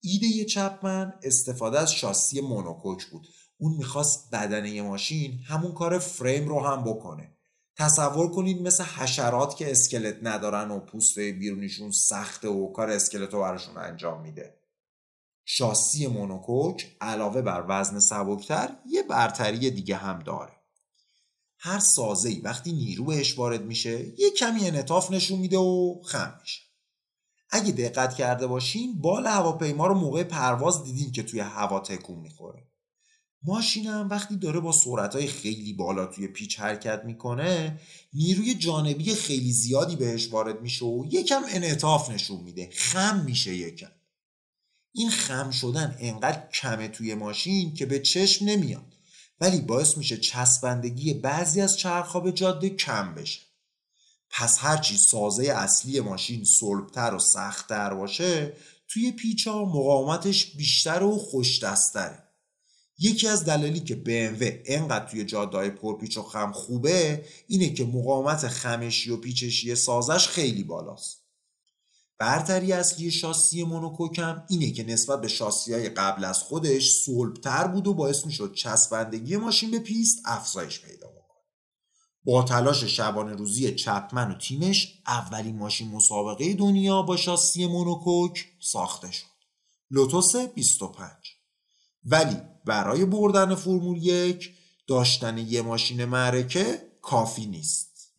[0.02, 3.28] ایده چپمن استفاده از شاسی مونوکوک بود.
[3.58, 7.38] اون می‌خواست بدنه ماشین همون کار فریم رو هم بکنه.
[7.78, 13.42] تصور کنید مثل حشرات که اسکلت ندارن و پوست بیرونیشون سخته و کار اسکلت رو
[13.42, 14.60] براشون انجام میده.
[15.46, 20.59] شاسی مونوکوک علاوه بر وزن سبکتر یه برتری دیگه هم داره.
[21.62, 26.62] هر سازه‌ای وقتی نیرو بهش وارد میشه یه کمی انطاف نشون میده و خم میشه.
[27.52, 32.68] اگه دقت کرده باشین بال هواپیما رو موقع پرواز دیدین که توی هوا تکون می‌خوره.
[33.44, 37.80] ماشینم وقتی داره با سرعتهای خیلی بالا توی پیچ حرکت می‌کنه
[38.14, 43.92] نیروی جانبی خیلی زیادی بهش وارد میشه و یکم انعطاف نشون میده خم میشه یکم
[44.92, 48.99] این خم شدن انقدر کمه توی ماشین که به چشم نمیاد
[49.42, 53.40] ولی باعث میشه چسبندگی بعضی از چرخها به جاده کم بشه
[54.30, 58.54] پس هرچی سازه اصلی ماشین سلبتر و سختتر باشه
[58.88, 62.24] توی پیچا مقاومتش بیشتر و خوشدستره
[63.00, 68.48] یکی از دلایلی که BMW انقدر توی جاده‌های پرپیچ و خم خوبه اینه که مقاومت
[68.48, 71.19] خمشی و پیچشی سازش خیلی بالاست.
[72.20, 77.88] برتری اصلی شاسی مونوکوکم اینه که نسبت به شاسی های قبل از خودش صلبتر بود
[77.88, 81.20] و باعث می‌شد چسبندگی ماشین به پیست افزایش پیدا بکنه.
[82.24, 89.12] با تلاش شبانه روزی چپمن و تیمش اولین ماشین مسابقه دنیا با شاسی مونوکوک ساخته
[89.12, 89.26] شد.
[89.92, 91.10] لوتوس 25
[92.04, 94.54] ولی برای بردن فرمول یک
[94.88, 98.14] داشتن یه ماشین معرکه کافی نیست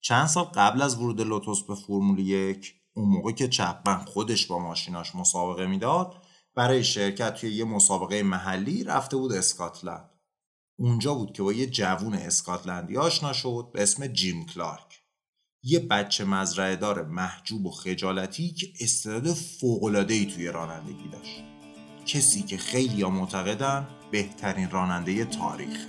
[0.00, 4.58] چند سال قبل از ورود لوتوس به فرمول یک اون موقع که چپمن خودش با
[4.58, 6.14] ماشیناش مسابقه می‌داد
[6.54, 10.10] برای شرکت توی یه مسابقه محلی رفته بود اسکاتلند.
[10.78, 15.02] اونجا بود که با یه جوون اسکاتلندی آشنا شد به اسم جیم کلارک.
[15.62, 21.42] یه بچه مزرعه دار محجوب و خجالتی که استعداد فوق‌العاده‌ای توی رانندگی داشت.
[22.06, 25.86] کسی که خیلی معتقدن بهترین راننده تاریخ.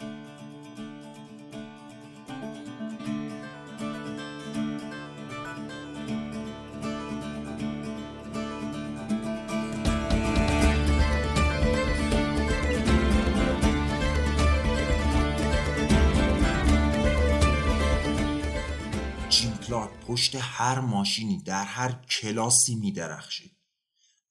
[20.12, 23.58] پشت هر ماشینی در هر کلاسی می درخشید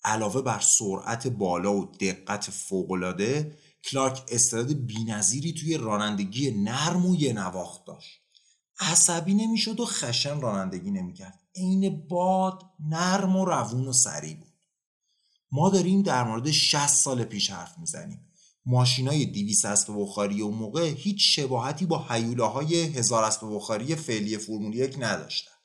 [0.04, 7.32] علاوه بر سرعت بالا و دقت فوقالعاده کلارک استعداد بینظیری توی رانندگی نرم و یه
[7.32, 8.20] نواخت داشت.
[8.80, 11.40] عصبی نمی‌شد و خشن رانندگی نمی‌کرد.
[11.54, 14.54] عین باد نرم و روون و سریع بود.
[15.52, 18.26] ما داریم در مورد 60 سال پیش حرف می‌زنیم.
[18.66, 24.74] ماشینای 200 اسب بخاری اون موقع هیچ شباهتی با حیولاهای هزار اسب بخاری فعلی فرمول
[24.74, 25.59] یک نداشتن.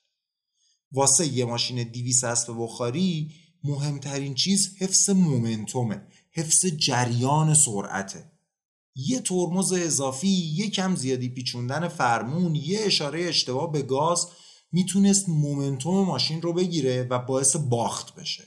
[0.91, 3.31] واسه یه ماشین 200 اسب بخاری
[3.63, 8.31] مهمترین چیز حفظ مومنتومه حفظ جریان سرعته.
[8.95, 14.27] یه ترمز اضافی یه کم زیادی پیچوندن فرمون یه اشاره اشتباه به گاز
[14.71, 18.43] می‌تونست مومنتوم ماشین رو بگیره و باعث باخت بشه.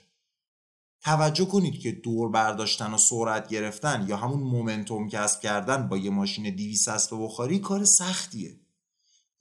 [1.02, 6.10] توجه کنید که دور برداشتن و سرعت گرفتن یا همون مومنتوم کسب کردن با یه
[6.10, 8.60] ماشین 200 اسب بخاری کار سختیه.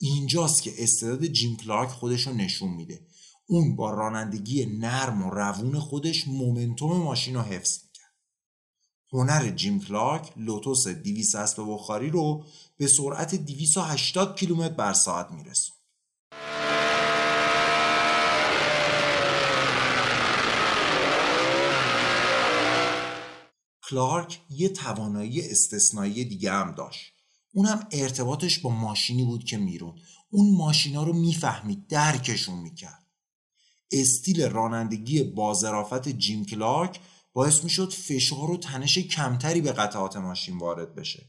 [0.00, 3.06] اینجاست که استعداد جیم کلارک خودش رو نشون میده
[3.46, 8.14] اون با رانندگی نرم و روون خودش مومنتوم ماشین رو حفظ می‌کرد.
[9.12, 12.44] هنر جیم کلارک لوتوس 200 اسب بخاری رو
[12.76, 15.76] به سرعت 280 کیلومتر بر ساعت میرسون.
[23.90, 27.17] کلارک یه توانایی استثنایی دیگه هم داشت.
[27.52, 29.94] اونم ارتباطش با ماشینی بود که میرون.
[30.30, 33.06] اون ماشینا رو می‌فهمید درکشون می‌کرد.
[33.92, 37.00] استیل رانندگی بازرافت جیم کلارک
[37.32, 41.26] باعث می‌شد فشار و تنش کمتری به قطعات ماشین وارد بشه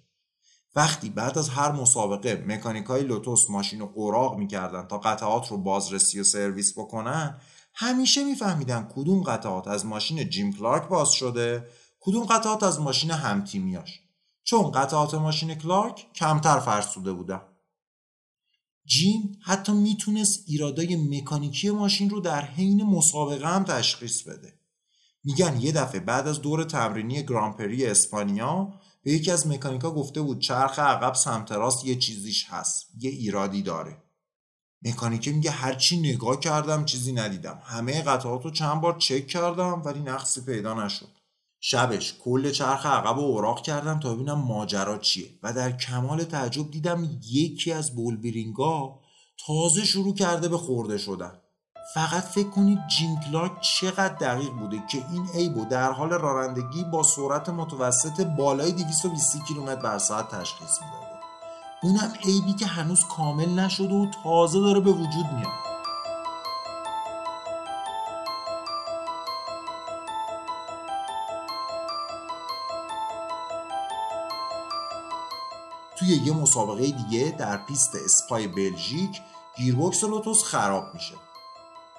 [0.75, 6.19] وقتی بعد از هر مسابقه مکانیکای لوتوس ماشین رو اوراق می‌کردن تا قطعات رو بازرسی
[6.19, 7.41] و سرویس بکنن
[7.73, 11.67] همیشه میفهمیدن کدوم قطعات از ماشین جیم کلارک باز شده
[11.99, 14.01] کدوم قطعات از ماشین همتیمیاش
[14.49, 17.41] چون قطعات ماشین کلارک کمتر فرسوده بودن.
[18.85, 24.53] جیم حتی می‌تونست ایرادای مکانیکی ماشین رو در حین مسابقه هم تشخیص بده.
[25.23, 30.39] میگن یه دفعه بعد از دور تمرینی گرانپری اسپانیا به یکی از مکانیکا گفته بود
[30.39, 33.97] چرخ عقب سمت راست یه چیزیش هست یه ایرادی داره.
[34.81, 37.61] مکانیکه میگه هرچی نگاه کردم چیزی ندیدم.
[37.63, 41.18] همه قطعات رو چند بار چک کردم ولی نقصی پیدا نشد.
[41.59, 45.29] شبش کل چرخ عقب رو اوراق کردم تا ببینم ماجرا چیه.
[45.43, 48.99] و در کمال تعجب دیدم یکی از بولبرینگا
[49.47, 51.31] تازه شروع کرده به خورده شدن.
[51.93, 57.03] فقط فکر کنید جیم کلارک چقدر دقیق بوده که این ایبو در حال رانندگی با
[57.03, 61.09] سرعت متوسط بالای 220 کیلومتر بر ساعت تشخیص می‌داده.
[61.83, 65.68] اونم عیبی که هنوز کامل نشده و تازه داره به وجود میاد.
[76.09, 79.21] توی یه مسابقه دیگه در پیست اسپای بلژیک
[79.57, 81.13] گیربکس لوتوس خراب میشه.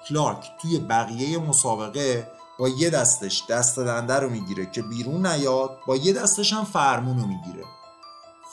[0.07, 5.95] کلارک توی بقیه مسابقه با یه دستش دست دنده رو می‌گیره که بیرون نیاد با
[5.95, 7.63] یه دستش هم فرمون رو می‌گیره.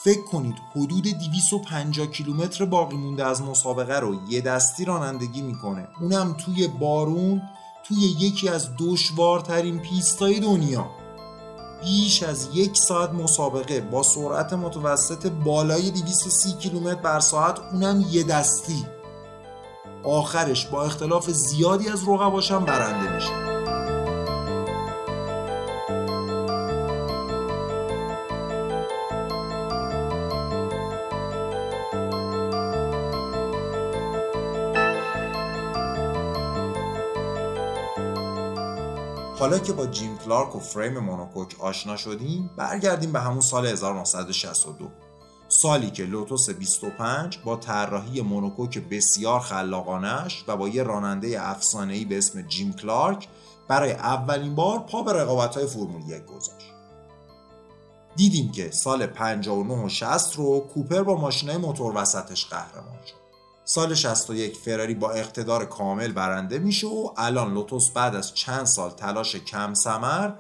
[0.05, 5.88] فکر کنید حدود 250 کیلومتر باقی مونده از مسابقه رو یه دستی رانندگی می‌کنه.
[6.01, 7.42] اونم توی بارون
[7.85, 10.90] توی یکی از دشوارترین پیستای دنیا.
[11.81, 18.25] بیش از یک ساعت مسابقه با سرعت متوسط بالای 230 کیلومتر بر ساعت اونم یه
[18.25, 18.87] دستی.
[20.05, 23.58] آخرش با اختلاف زیادی از رقباشم برنده میشه.
[39.48, 44.88] حالا که با جیم کلارک و فریم مونوکوک آشنا شدیم برگردیم به همون سال 1962
[45.48, 52.18] سالی که لوتوس 25 با طراحی مونوکوک بسیار خلاقانش و با یه راننده افسانه‌ای به
[52.18, 53.28] اسم جیم کلارک
[53.68, 56.72] برای اولین بار پا به رقابت‌های فرمول 1 گذاشت.
[58.16, 63.28] دیدیم که سال 59 و 60 رو کوپر با ماشینای موتور وسطش قهرمان شد.
[63.70, 68.90] سال 61 فراری با اقتدار کامل برنده میشه و الان لوتوس بعد از چند سال
[68.90, 70.33] تلاش کم سمر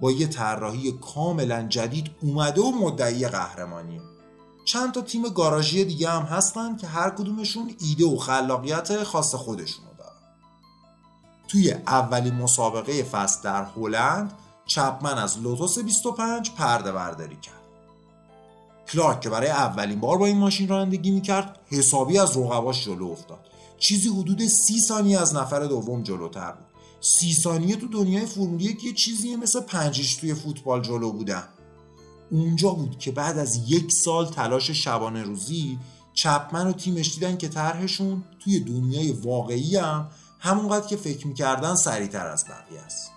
[0.00, 4.00] با یه طراحی کاملا جدید اومده و مدعی قهرمانیه.
[4.64, 9.88] چند تا تیم گاراژی دیگه هم هستن که هر کدومشون ایده و خلاقیت خاص خودشونو
[9.98, 10.36] دارن.
[11.48, 14.32] توی اولین مسابقه فصل در هلند
[14.66, 17.55] چپمن از لوتوس 25 پرده برداری کرد.
[18.92, 23.46] کلارک که برای اولین بار با این ماشین رانندگی می‌کرد حسابی از رقباش جلو افتاد.
[23.78, 26.66] چیزی حدود سی ثانیه از نفر دوم جلوتر بود.
[27.00, 31.48] سی ثانیه تو دنیای فرمول یک یه چیزیه مثل پنج هیچ توی فوتبال جلو بودن.
[32.30, 35.78] اونجا بود که بعد از یک سال تلاش شبانه روزی
[36.14, 42.26] چپمن و تیمش دیدن که طرحشون توی دنیای واقعی هم همونقدر که فکر می‌کردن سریعتر
[42.26, 43.10] از بقیه است.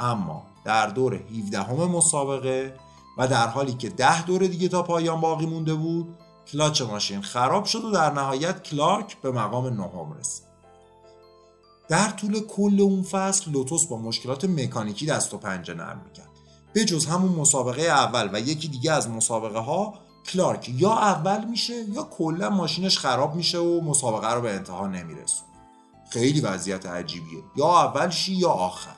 [0.00, 2.74] اما در دور 17 هم مسابقه
[3.16, 6.16] و در حالی که ده دور دیگه تا پایان باقی مونده بود
[6.52, 10.46] کلاچ ماشین خراب شد و در نهایت کلارک به مقام نهم رسید.
[11.88, 16.28] در طول کل اون فصل لوتوس با مشکلات مکانیکی دست و پنجه نرم می‌کرد.
[16.72, 19.94] به جز همون مسابقه اول و یکی دیگه از مسابقه ها
[20.26, 25.50] کلارک یا اول میشه یا کلا ماشینش خراب میشه و مسابقه رو به انتها نمیرسونه.
[26.10, 27.42] خیلی وضعیت عجیبیه.
[27.56, 28.95] یا اول شی یا آخر.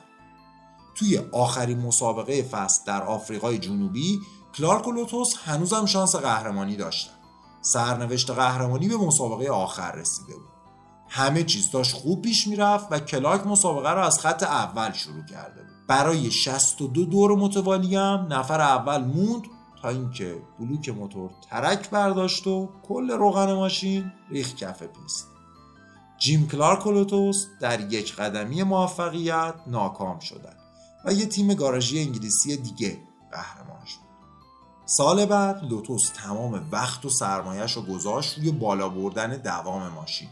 [0.99, 4.19] توی آخرین مسابقه فصل در آفریقای جنوبی
[4.55, 7.13] کلارک و لوتوس هنوزم شانس قهرمانی داشتن.
[7.61, 10.49] سرنوشت قهرمانی به مسابقه آخر رسیده بود.
[11.09, 15.61] همه چیز داشت خوب پیش می‌رفت و کلارک مسابقه رو از خط اول شروع کرده
[15.61, 15.87] بود.
[15.87, 19.43] برای 62 دور متوالی هم نفر اول موند
[19.81, 25.27] تا اینکه بلوک موتور ترک برداشت و کل روغن ماشین ریخت کف پیست.
[26.17, 30.58] جیم کلارک و لوتوس در یک قدمی موفقیت ناکام شدند.
[31.05, 32.97] و یه تیم گاراژی انگلیسی دیگه
[33.31, 34.09] قهرمان شد.
[34.85, 40.29] سال بعد لوتوس تمام وقت و سرمایش رو گذاشت روی بالا بردن دوام ماشین.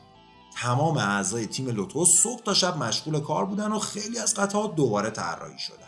[0.55, 5.09] تمام اعضای تیم لوتوس صبح تا شب مشغول کار بودن و خیلی از قطعات دوباره
[5.09, 5.87] طراحی شدن.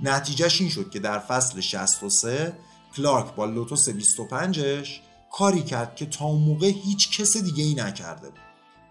[0.00, 2.58] نتیجهش این شد که در فصل 63
[2.96, 4.88] کلارک با لوتوس 25ش
[5.32, 8.40] کاری کرد که تا اون موقع هیچ کس دیگه ای نکرده بود.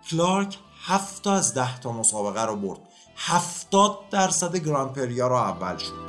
[0.09, 2.79] کلارک هفت از ده تا مسابقه رو برد.
[3.17, 6.07] هفتاد درصد گران پریا رو اول شد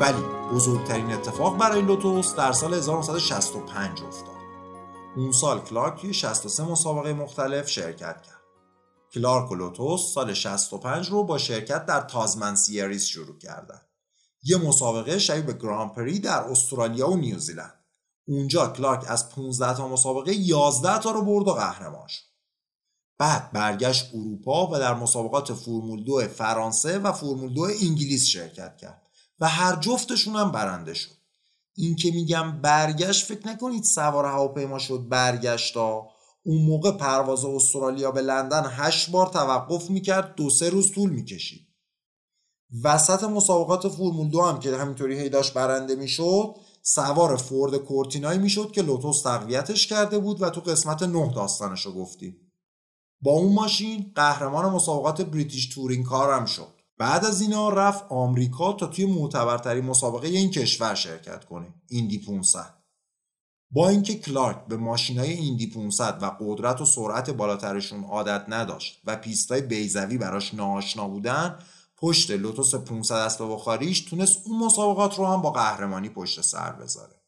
[0.00, 4.34] ولی بزرگترین اتفاق برای لوتوس در سال 1965 افتاد.
[5.16, 8.37] اون سال کلارک توی 63 مسابقه مختلف شرکت کرد.
[9.12, 13.80] کلارک و لوتوس سال 65 رو با شرکت در Tasman Series شروع کردن.
[14.42, 17.84] یه مسابقه شبیه به گرانپری در استرالیا و نیوزیلند.
[18.26, 22.22] اونجا کلارک از 15 تا مسابقه 11 تا رو برد و قهرمان شد.
[23.18, 29.02] بعد برگشت اروپا و در مسابقات فرمول 2 فرانسه و فرمول 2 انگلیس شرکت کرد.
[29.40, 31.10] و هر جفتشون هم برنده شد
[31.74, 36.08] این که میگم برگشت فکر نکنید سوار هواپیما شد برگشتا
[36.46, 41.68] اون موقع پرواز استرالیا به لندن هشت بار توقف می‌کرد دو سه روز طول می‌کشید.
[42.84, 48.72] وسط مسابقات فرمول دو هم که همینطوری هی داشت برنده می‌شد سوار فورد کورتینایی می‌شد
[48.72, 52.36] که لوتوس تقویتش کرده بود و تو قسمت نه داستانش رو گفتیم
[53.22, 56.78] با اون ماشین قهرمان مسابقات بریتیش تورینگ کار هم شد.
[56.98, 62.77] بعد از اینا رفت آمریکا تا توی معتبرترین مسابقه این کشور شرکت کنه ایندی 500
[63.70, 69.16] با اینکه کلارک به ماشینای ایندی 500 و قدرت و سرعت بالاترشون عادت نداشت و
[69.16, 71.58] پیستای بیزوی براش ناآشنا بودن
[71.96, 77.18] پشت لوتوس 500 اسب بخاریش تونست اون مسابقات رو هم با قهرمانی پشت سر بذاره.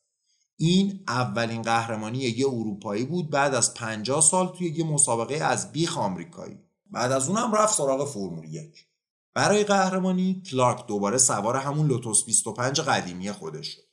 [0.56, 5.98] این اولین قهرمانی یه اروپایی بود بعد از 50 سال توی یه مسابقه از بیخ
[5.98, 6.58] آمریکایی.
[6.90, 8.86] بعد از اونم رفت سراغ فرمول 1
[9.34, 13.89] برای قهرمانی کلارک دوباره سوار همون لوتوس 25 قدیمی خودش شد.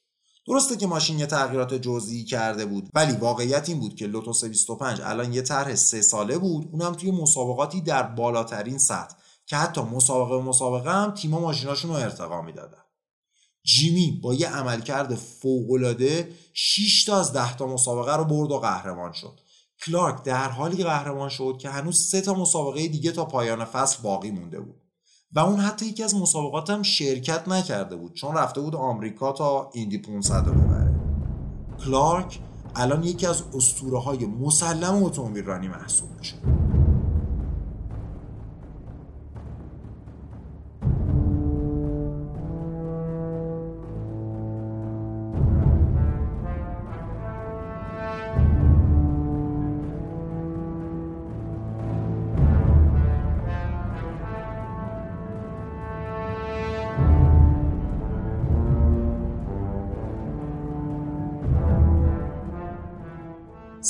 [0.48, 5.02] درسته که ماشین یه تغییرات جزئی کرده بود ولی واقعیت این بود که لوتوس 25
[5.02, 10.42] الان یه طرح سه ساله بود اونم توی مسابقاتی در بالاترین سطح که حتی مسابقه
[10.42, 12.82] مسابقه هم تیما ماشیناشون رو ارتقا می‌دادن.
[13.64, 19.12] جیمی با یه عملکرد فوقالعاده 6 تا از 10 تا مسابقه رو برد و قهرمان
[19.14, 19.40] شد.
[19.86, 24.32] کلارک در حالی قهرمان شد که هنوز سه تا مسابقه دیگه تا پایان فصل باقی
[24.32, 24.87] مونده بود.
[25.34, 29.70] و اون حتی یکی از مسابقات هم شرکت نکرده بود چون رفته بود آمریکا تا
[29.74, 30.96] ایندی 500 رو ببره.
[31.86, 32.40] کلارک
[32.76, 36.36] الان یکی از اسطوره های مسلم اتومبیل رانی محسوب میشه.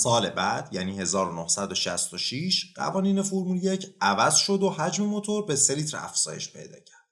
[0.04, 5.98] سال بعد یعنی 1966 قوانین فرمول یک عوض شد و حجم موتور به 3 لیتر
[5.98, 7.08] افزایش پیدا کرد.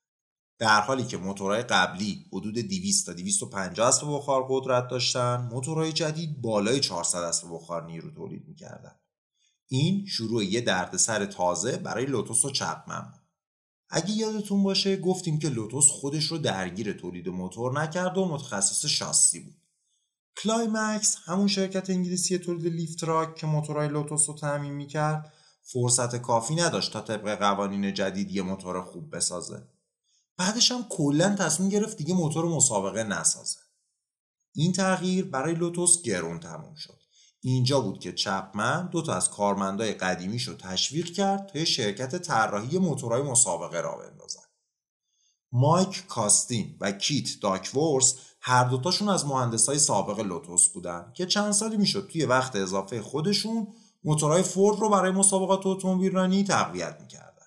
[0.59, 6.41] در حالی که موتورهای قبلی حدود 200 تا 250 اسب بخار قدرت داشتن، موتورهای جدید
[6.41, 8.95] بالای 400 اسب بخار نیرو تولید می‌کردن.
[9.67, 13.21] این شروع یه دردسر تازه برای لوتوس و چپمن بود.
[13.89, 19.39] اگه یادتون باشه گفتیم که لوتوس خودش رو درگیر تولید موتور نکرد و متخصص شاسی
[19.39, 19.64] بود.
[20.43, 25.33] کلایمکس همون شرکت انگلیسی تولید لیفتراک که موتورهای لوتوس رو تأمین می‌کرد
[25.63, 29.67] فرصت کافی نداشت تا طبق قوانین جدید یه موتور خوب بسازه.
[30.37, 33.59] بعدش هم کلا تصمیم گرفت دیگه موتور مسابقه نسازه.
[34.53, 36.99] این تغییر برای لوتوس گرون تموم شد.
[37.41, 42.77] اینجا بود که چپمن دو تا از کارمندای قدیمیش رو تشویق کرد تا شرکت طراحی
[42.77, 44.41] موتورهای مسابقه راه بندازن.
[45.51, 48.15] مایک کاستین و کیت داکورس
[48.47, 49.23] هر دوتاشون از
[49.67, 53.67] های سابق لوتوس بودن که چند سالی می‌شد توی وقت اضافه خودشون
[54.03, 57.45] موتورهای فورد رو برای مسابقات اتومبیل رانی تقویت می‌کردن.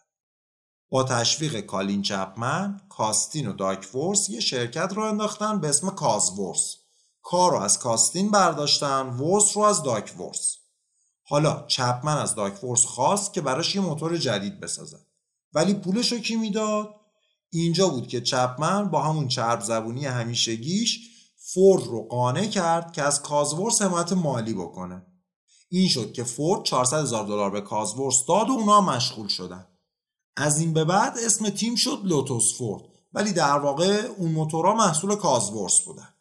[0.90, 6.76] با تشویق کالین چپمن، کاستین و داکورس یه شرکت راه انداختن به اسم کازورس.
[7.22, 10.56] کاز رو از کاستین برداشتن، ورس رو از داکورس.
[11.22, 14.98] حالا چپمن از داکورس خواست که براش یه موتور جدید بسازه.
[15.52, 16.97] ولی پولش رو کی می‌داد؟
[17.50, 21.00] اینجا بود که چپمن با همون چرب زبونی همیشگیش
[21.36, 25.06] فورد رو قانع کرد که از کازورس حمایت مالی بکنه.
[25.68, 29.66] این شد که فورد 400 هزار دلار به کازورس داد و اونا مشغول شدن.
[30.36, 32.82] از این به بعد اسم تیم شد لوتوس فورد
[33.12, 36.14] ولی در واقع اون موتورها محصول کازورس بودن.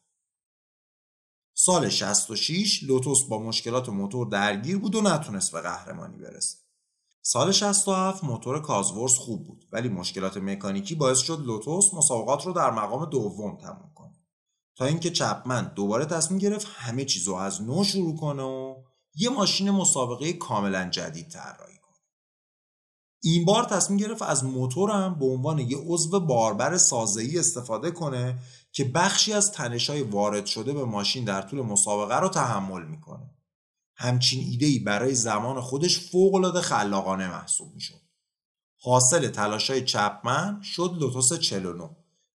[1.53, 6.57] سال 66 لوتوس با مشکلات موتور درگیر بود و نتونست به قهرمانی برسه.
[7.30, 12.71] سال 67 موتور کازورس خوب بود ولی مشکلات مکانیکی باعث شد لوتوس مسابقات رو در
[12.71, 14.13] مقام دوم تموم کنه.
[14.78, 18.75] تا اینکه چپمن دوباره تصمیم گرفت همه چیز رو از نو شروع کنه و
[19.15, 21.97] یه ماشین مسابقه کاملا جدید طراحی کنه.
[23.23, 28.39] این بار تصمیم گرفت از موتورم به عنوان یه عضو باربر سازه‌ای استفاده کنه
[28.71, 33.36] که بخشی از تنشای وارد شده به ماشین در طول مسابقه رو تحمل می‌کنه.
[33.97, 38.01] همچین ایده‌ای برای زمان خودش فوق‌العاده خلاقانه محسوب می‌شد
[38.81, 41.89] حاصل تلاشای چپمن شد لوتوس 49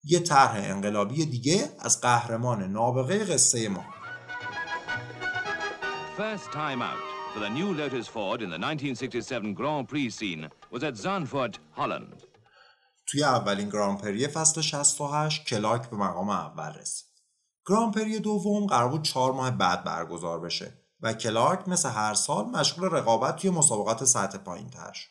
[0.03, 3.84] یه طرح انقلابی دیگه از قهرمان نابغه قصه ما
[6.18, 10.84] First time out for the new Lotus Ford in the 1967 Grand Prix scene was
[10.84, 12.24] at Zandvoort, Holland.
[13.07, 17.07] توی اولین گران پری فصل 68 کلاک به مقام اول رسید.
[17.68, 22.45] گران پری دوم قرار بود چهار ماه بعد برگزار بشه و کلارک مثل هر سال
[22.45, 25.10] مشغول رقابت توی مسابقات سطح پایین تر شد.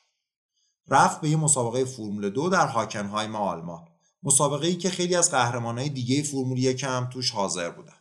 [0.88, 3.88] رفت به یه مسابقه فرمول دو در هاکنهایم آلمان.
[4.22, 7.96] مسابقه ای که خیلی از قهرمانهای دیگه فرمول یک هم توش حاضر بودن.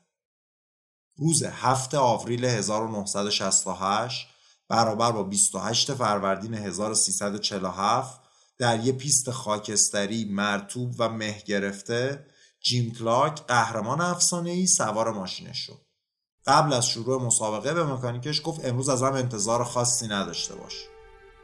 [1.18, 4.28] روز 7 آوریل 1968
[4.70, 8.22] برابر با 28 فروردین 1347
[8.58, 12.26] در یه پیست خاکستری مرطوب و مه گرفته
[12.62, 15.89] جیم کلارک قهرمان افسانه ای سوار ماشینش شد.
[16.48, 20.86] قبل از شروع مسابقه به مکانیکش گفت امروز ازم انتظار خاصی نداشته باش.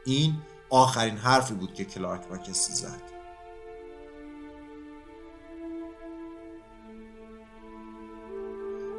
[0.04, 0.34] این
[0.70, 3.16] آخرین حرفی بود که کلارک با زد.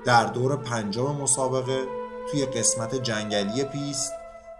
[0.05, 1.85] در دور پنجم مسابقه
[2.31, 4.13] توی قسمت جنگلی پیست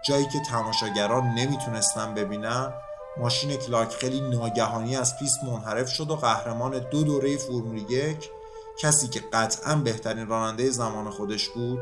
[0.04, 2.72] جایی که تماشاگران نمی‌تونستن ببینن
[3.18, 8.30] ماشین کلارک خیلی ناگهانی از پیست منحرف شد و قهرمان دو دوره فرمول یک
[8.78, 11.78] کسی که قطعا بهترین راننده زمان خودش بود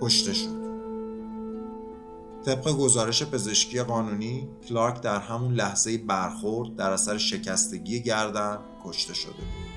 [0.00, 0.66] کشته شد.
[2.44, 9.32] طبق گزارش پزشکی قانونی کلارک در همون لحظه برخورد در اثر شکستگی گردن کشته شده
[9.32, 9.75] بود.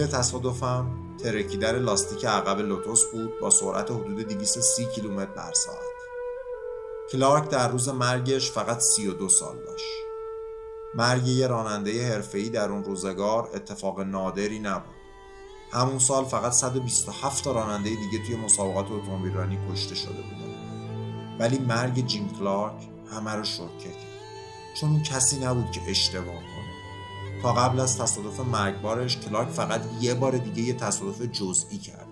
[0.00, 0.86] دلیل تصادفم
[1.22, 5.78] ترکیدن لاستیک عقب لوتوس بود با سرعت حدود 230 کیلومتر بر ساعت.
[7.12, 9.84] کلارک در روز مرگش فقط 32 سال داشت.
[10.94, 14.94] مرگ یه راننده حرفه‌ای در اون روزگار اتفاق نادری نبود.
[15.72, 21.36] همون سال فقط 127 تا راننده دیگه توی مسابقات اتومبیلرانی کشته شده بودن.
[21.38, 23.94] ولی مرگ جیم کلارک همه رو شوکه کرد.
[24.80, 26.49] چون کسی نبود که اشتباه.
[27.42, 32.10] تا قبل از تصادف مرگبارش کلارک فقط یه بار دیگه یه تصادف جزئی کرده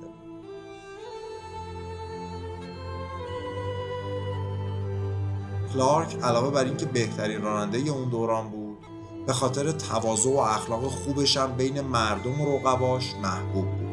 [5.73, 8.79] کلارک علاوه بر اینکه بهترین راننده اون دوران بود
[9.27, 13.89] به خاطر تواضع و اخلاق خوبش هم بین مردم و رقباش محبوب بود.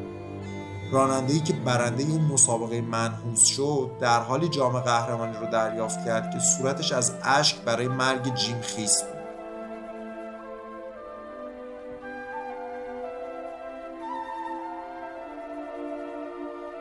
[0.92, 6.40] راننده‌ای که برنده اون مسابقه منحوس شد در حالی جام قهرمانی رو دریافت کرد که
[6.40, 9.15] صورتش از اشک برای مرگ جیم خیس بود.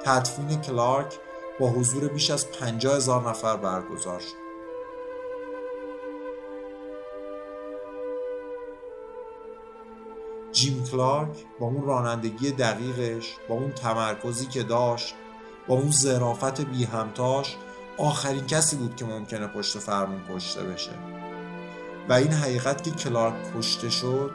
[0.05, 1.19] تدفین کلارک
[1.61, 4.45] با حضور بیش از 50 هزار نفر برگزار شد.
[10.53, 15.15] جیم کلارک با اون رانندگی دقیقش با اون تمرکزی که داشت
[15.69, 17.57] با اون ظرافت بی همتاش
[17.99, 20.93] آخرین کسی بود که ممکنه پشت فرمون کشته بشه
[22.09, 24.31] و این حقیقت که کلارک کشته شد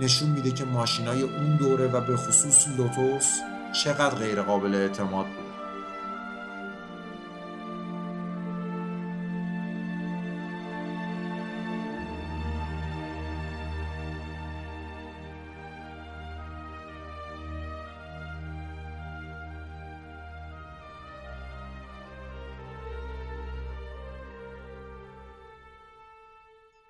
[0.00, 3.40] نشون میده که ماشینای اون دوره و به خصوص لوتوس
[3.74, 5.44] چقدر غیر قابل اعتماد بود؟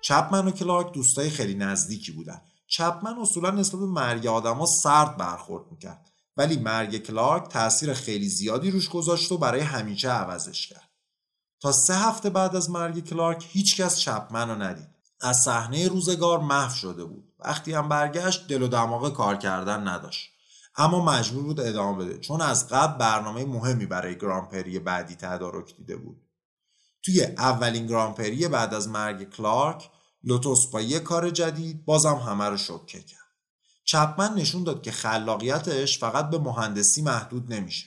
[0.01, 2.41] چپمن و کلارک دوستای خیلی نزدیکی بودن.
[2.67, 6.14] چپمن اصولا نسبت به مرگ آدما سرد برخورد می‌کرد.
[6.37, 10.89] ولی مرگ کلارک تاثیر خیلی زیادی روش گذاشت و برای همیشه عوضش کرد.
[11.61, 14.87] تا سه هفته بعد از مرگ کلارک هیچکس چپمن رو ندید.
[15.21, 17.33] از صحنه روزگار محو شده بود.
[17.39, 20.29] وقتی هم برگشت دل و دماغ کار کردن نداشت.
[20.77, 25.97] اما مجبور بود ادامه بده چون از قبل برنامه مهمی برای گرانپری بعدی تدارک دیده
[25.97, 26.21] بود.
[27.05, 29.89] توی اولین گرانپری بعد از مرگ کلارک
[30.23, 33.24] لوتوس با یه کار جدید بازم همه رو شوکه کرد.
[33.85, 37.85] چپمن نشون داد که خلاقیتش فقط به مهندسی محدود نمیشه.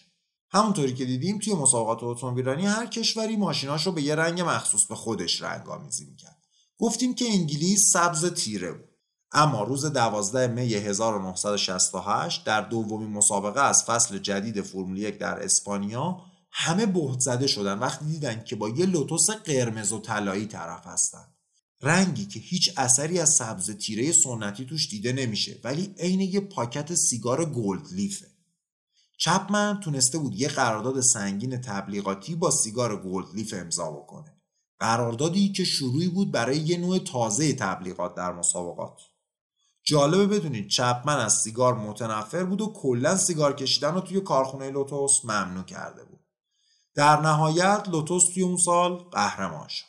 [0.51, 4.95] همونطوری که دیدیم توی مسابقات اتومبیلرانی هر کشوری ماشیناش رو به یه رنگ مخصوص به
[4.95, 6.39] خودش رنگامیزی می‌کرد.
[6.79, 8.89] گفتیم که انگلیس سبز تیره بود.
[9.33, 16.21] اما روز 12 می 1968 در دومین مسابقه از فصل جدید فرمول یک در اسپانیا
[16.51, 21.25] همه بهت زده شدن وقتی دیدن که با یه لوتوس قرمز و طلایی طرف هستن.
[21.83, 26.95] رنگی که هیچ اثری از سبز تیره سنتی توش دیده نمیشه ولی عین یه پاکت
[26.95, 28.27] سیگار Gold Leaf ه.
[29.19, 34.39] چپمن تونسته بود یه قرارداد سنگین تبلیغاتی با سیگار Gold Leaf امضا بکنه.
[34.79, 39.01] قراردادی که شروعی بود برای یه نوع تازه تبلیغات در مسابقات.
[39.83, 45.25] جالبه بدونید چپمن از سیگار متنفر بود و کلا سیگار کشیدن رو توی کارخونه لوتوس
[45.25, 46.21] ممنوع کرده بود.
[46.95, 49.88] در نهایت لوتوس توی اون سال قهرمان شد.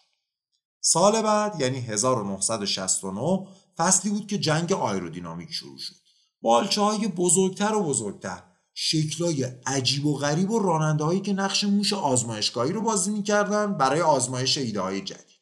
[0.91, 5.95] سال بعد یعنی 1969 فصلی بود که جنگ آیرودینامیک شروع شد.
[6.41, 11.93] بالچه های بزرگتر و بزرگتر شکلای عجیب و غریب و راننده هایی که نقش موش
[11.93, 15.39] آزمایشگاهی رو بازی می‌کردن برای آزمایش ایده های جدید.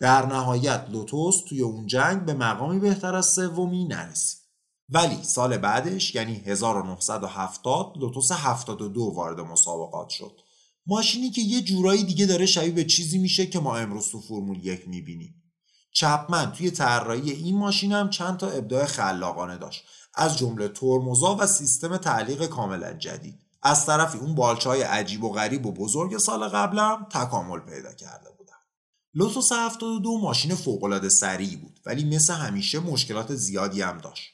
[0.00, 4.40] در نهایت لوتوس توی اون جنگ به مقامی بهتر از سومی نرسید.
[4.88, 10.32] ولی سال بعدش یعنی 1970 لوتوس 72 وارد مسابقات شد.
[10.90, 14.66] ماشینی که یه جورایی دیگه داره شبیه به چیزی میشه که ما امروز تو فرمول
[14.66, 15.34] یک می‌بینیم.
[15.92, 19.84] چپمن توی طراحی این ماشین هم چند تا ابداع خلاقانه داشت.
[20.14, 23.38] از جمله ترمزا و سیستم تعلیق کاملا جدید.
[23.62, 28.54] از طرفی اون بالچای عجیب و غریب و بزرگ سال قبلم تکامل پیدا کرده بودن.
[29.14, 34.30] لوتوس 72 ماشین فوقالعاده سریعی بود ولی مثل همیشه مشکلات زیادی هم داشت.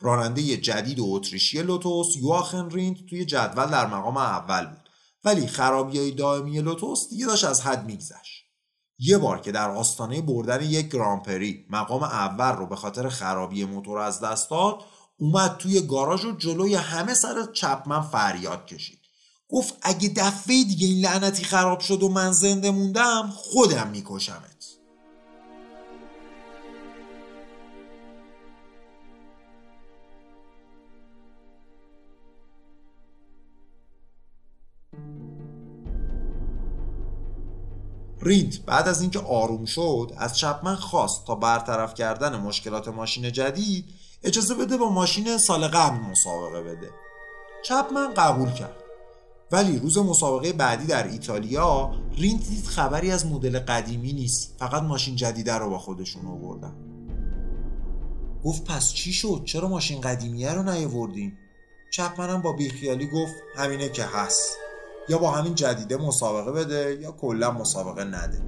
[0.00, 4.85] راننده جدید و اتریشی لوتوس یواخن ریند توی جدول در مقام اول بود.
[5.26, 8.44] ولی خرابی های دائمی لوتوس دیگه داشت از حد میگذشت.
[8.98, 13.98] یه بار که در آستانه بردن یک گرانپری مقام اول رو به خاطر خرابی موتور
[13.98, 14.80] از دست داد
[15.18, 18.98] اومد توی گاراژ و جلوی همه سر چپمن فریاد کشید.
[19.48, 24.55] گفت اگه دفعه دیگه این لعنتی خراب شد و من زنده موندم خودم میکشمت.
[38.26, 43.84] ریند بعد از اینکه آروم شد از چپمن خواست تا برطرف کردن مشکلات ماشین جدید
[44.22, 46.90] اجازه بده با ماشین سال قبل مسابقه بده.
[47.64, 48.82] چپمن قبول کرد.
[49.52, 54.54] ولی روز مسابقه بعدی در ایتالیا رینت دید خبری از مدل قدیمی نیست.
[54.58, 56.72] فقط ماشین جدیده رو با خودشون آوردن.
[58.44, 61.38] گفت پس چی شد؟ چرا ماشین قدیمیه رو نیاوردیم؟
[61.92, 64.56] چپمنم با بیخیالی گفت همینه که هست.
[65.08, 68.42] یا با همین جدیده مسابقه بده یا کلا مسابقه نده.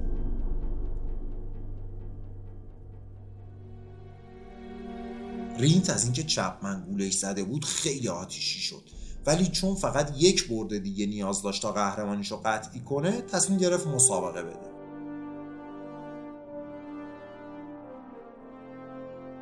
[5.59, 8.83] رینت از اینکه چپمن گولش زده بود خیلی آتیشی شد.
[9.25, 14.43] ولی چون فقط یک برده دیگه نیاز داشت تا قهرمانیشو قطعی کنه تصمیم گرفت مسابقه
[14.43, 14.69] بده.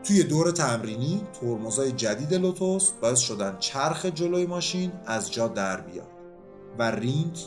[0.03, 6.16] توی دور تمرینی ترمزای جدید لوتوس باعث شدن چرخ جلوی ماشین از جا در بیاد.
[6.79, 7.39] و رینت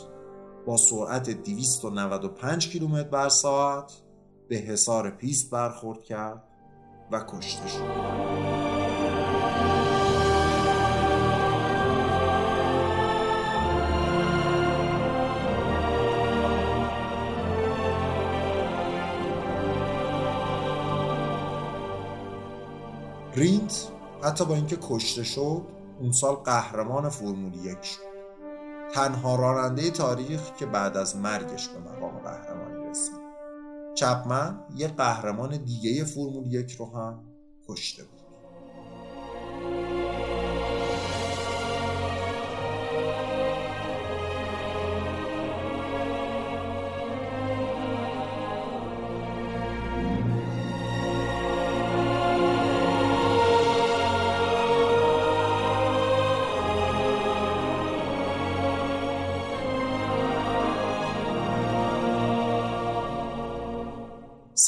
[0.66, 3.92] با سرعت 295 کیلومتر بر ساعت
[4.48, 6.44] به حصار پیست برخورد کرد
[7.12, 8.10] و کشته شد.
[23.34, 23.88] رینت
[24.22, 25.62] حتی با اینکه کشته شد
[26.00, 28.09] اون سال قهرمان فرمول یک شد
[28.94, 33.20] تنها راننده تاریخ که بعد از مرگش به مقام قهرمانی رسید.
[33.94, 37.24] چپمن یه قهرمان دیگه فرمول یک رو هم
[37.68, 38.19] کشته بود.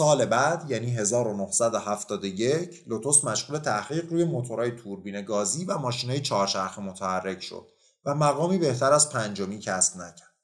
[0.03, 7.43] سال بعد یعنی 1971 لوتوس مشغول تحقیق روی موتورهای توربین گازی و ماشینهای چهارچرخ محرک
[7.43, 7.67] شد
[8.05, 10.37] و مقامی بهتر از پنجمی کسب نکرد.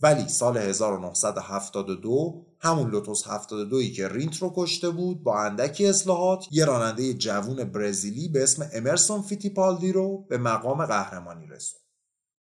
[0.00, 6.64] ولی سال 1972 همون لوتوس 72 که رینت رو کشته بود با اندکی اصلاحات یه
[6.64, 11.82] راننده جوون برزیلی به اسم امرسون فیتیپالدی رو به مقام قهرمانی رسوند.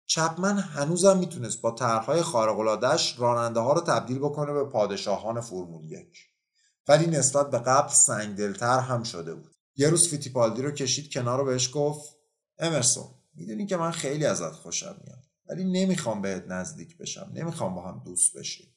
[0.06, 6.33] چپمن هنوزم می‌تونست با طرحهای خارق‌العاده‌اش راننده ها رو تبدیل بکنه به پادشاهان فرمول یک
[6.88, 9.54] ولی نسبت به قبل سنگدلتر هم شده بود.
[9.76, 12.16] یه روز فیتیپالدی رو کشید کنار رو بهش گفت
[12.58, 17.82] امرسون می‌دونی که من خیلی ازت خوشم میاد ولی نمی‌خوام بهت نزدیک بشم نمی‌خوام با
[17.82, 18.76] هم دوست بشیم.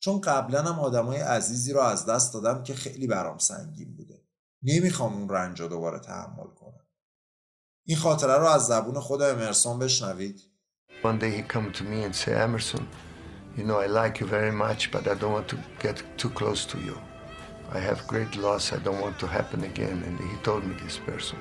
[0.00, 4.22] چون قبلا هم آدمای عزیزی رو از دست دادم که خیلی برام سنگین بوده.
[4.62, 6.86] نمی‌خوام اون رنج رو دوباره تحمل کنم.
[7.86, 10.42] این خاطره رو از زبون خود امرسون بشنوید.
[11.02, 12.84] One day come to me and say, Emerson,
[13.56, 16.64] you know, I like you very much, but I don't want to get too close
[16.72, 17.07] to you.
[17.70, 18.72] I have great loss.
[18.72, 20.02] I don't want to happen again.
[20.06, 21.38] And he told me this person.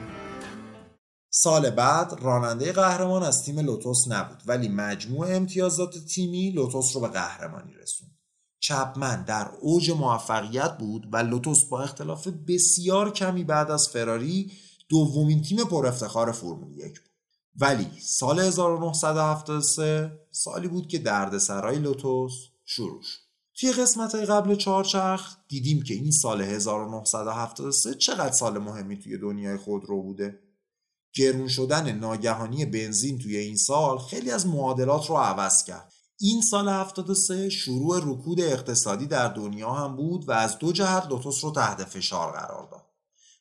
[1.29, 7.07] سال بعد راننده قهرمان از تیم لوتوس نبود ولی مجموع امتیازات تیمی لوتوس رو به
[7.07, 8.11] قهرمانی رسوند.
[8.59, 14.51] چپمن در اوج موفقیت بود و لوتوس با اختلاف بسیار کمی بعد از فراری
[14.89, 17.11] دومین تیم پر افتخار فرمول یک بود.
[17.55, 22.33] ولی سال 1973 سالی بود که دردسرای لوتوس
[22.65, 23.26] شروع شد.
[23.59, 29.57] توی قسمت های قبل چهارچرخ دیدیم که این سال 1973 چقدر سال مهمی توی دنیای
[29.57, 30.39] خودرو بوده.
[31.13, 35.93] گرون شدن ناگهانی بنزین توی این سال خیلی از معادلات رو عوض کرد.
[36.19, 41.43] این سال 73 شروع رکود اقتصادی در دنیا هم بود و از دو جهت لوتوس
[41.43, 42.85] رو تحت فشار قرار داد.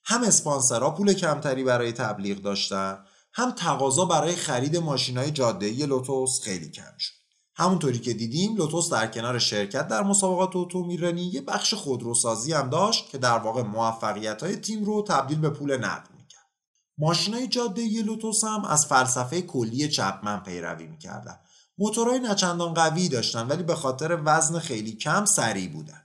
[0.05, 2.99] هم اسپانسرها پول کمتری برای تبلیغ داشتن
[3.33, 7.16] هم تقاضا برای خرید ماشینای جاده‌ای لوتوس خیلی کم شد.
[7.59, 13.11] همونطوری که دیدیم لوتوس در کنار شرکت در مسابقات اتومیرانی یه بخش خودروسازی هم داشت
[13.11, 16.47] که در واقع موفقیت های تیم رو تبدیل به پول نقد می‌کرد.
[16.99, 21.37] ماشینای جاده‌ای لوتوس هم از فلسفه کلی چپمن پیروی می‌کردن.
[21.79, 26.03] موتورهای نچندان قوی داشتن ولی به خاطر وزن خیلی کم سریع بودن.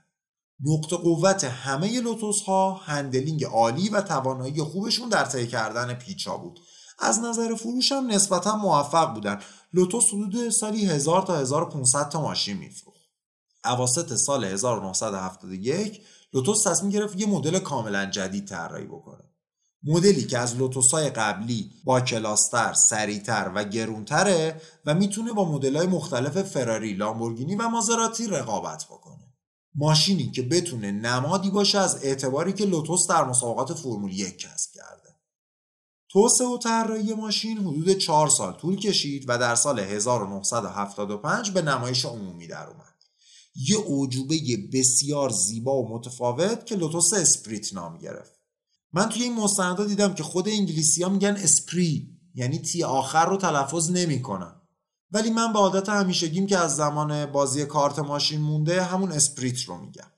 [0.64, 6.60] نقطه قوت همه لوتوس ها handling عالی و توانایی خوبشون در طی کردن پیچا بود
[6.98, 9.40] از نظر فروش هم نسبتا موفق بودن
[9.72, 13.00] لوتوس حدود سالی 1000 تا 1500 تا ماشین میفروخت
[13.64, 16.02] اواسط سال 1971
[16.32, 19.24] لوتوس تصمیم گرفت یه مدل کاملا جدید طراحی بکنه
[19.84, 25.86] مدلی که از لوتوس های قبلی باکلاس‌تر، سریعتر و گرونتره و می‌تونه با مدل های
[25.86, 29.34] مختلف فراری، لامبورگینی و مازراتی رقابت بکنه.
[29.74, 35.01] ماشینی که بتونه نمادی باشه از اعتباری که لوتوس در مسابقات فرمول یک کسب کرده.
[36.12, 42.04] توسعه و طراحی ماشین حدود 4 سال طول کشید و در سال 1975 به نمایش
[42.04, 42.94] عمومی در اومد.
[43.54, 44.36] یه اوجوبه
[44.72, 48.32] بسیار زیبا و متفاوت که لوتوس اسپریت نام گرفت.
[48.92, 53.36] من توی این مستندا دیدم که خود انگلیسی ها میگن اسپری یعنی تی آخر رو
[53.36, 54.54] تلفظ نمی‌کنن.
[55.12, 59.78] ولی من به عادت همیشگیم که از زمان بازی کارت ماشین مونده همون اسپریت رو
[59.78, 60.11] میگم.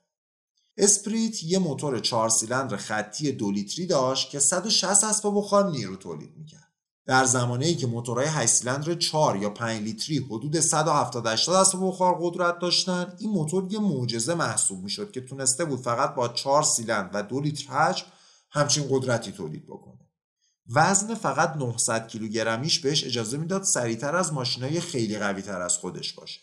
[0.77, 6.37] اسپریت یه موتور چهار سیلندر خطی دو لیتری داشت که 160 اسب بخار نیرو تولید
[6.37, 6.69] می‌کرد.
[7.07, 12.19] در زمانی که موتورهای 8 سیلندر 4 یا 5 لیتری حدود 170 80 اسب بخار
[12.21, 17.11] قدرت داشتن این موتور یه معجزه محسوب می‌شد که تونسته بود فقط با 4 سیلندر
[17.13, 18.07] و 2 لیتر حجم
[18.51, 20.01] همچین قدرتی تولید بکنه.
[20.75, 26.13] وزن فقط 900 کیلوگرمیش بهش اجازه می‌داد سریعتر از ماشینای خیلی قوی تر از خودش
[26.13, 26.41] باشه.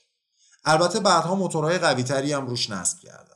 [0.66, 3.31] البته بعدها موتورهای قوی تری هم روش نصب کردن.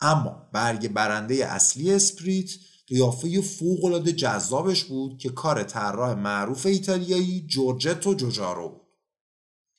[0.00, 2.50] اما برگ برنده اصلی اسپریت
[2.88, 8.80] قیافه فوقالعاده جذابش بود که کار طراح معروف ایتالیایی جورجتو جوجارو بود.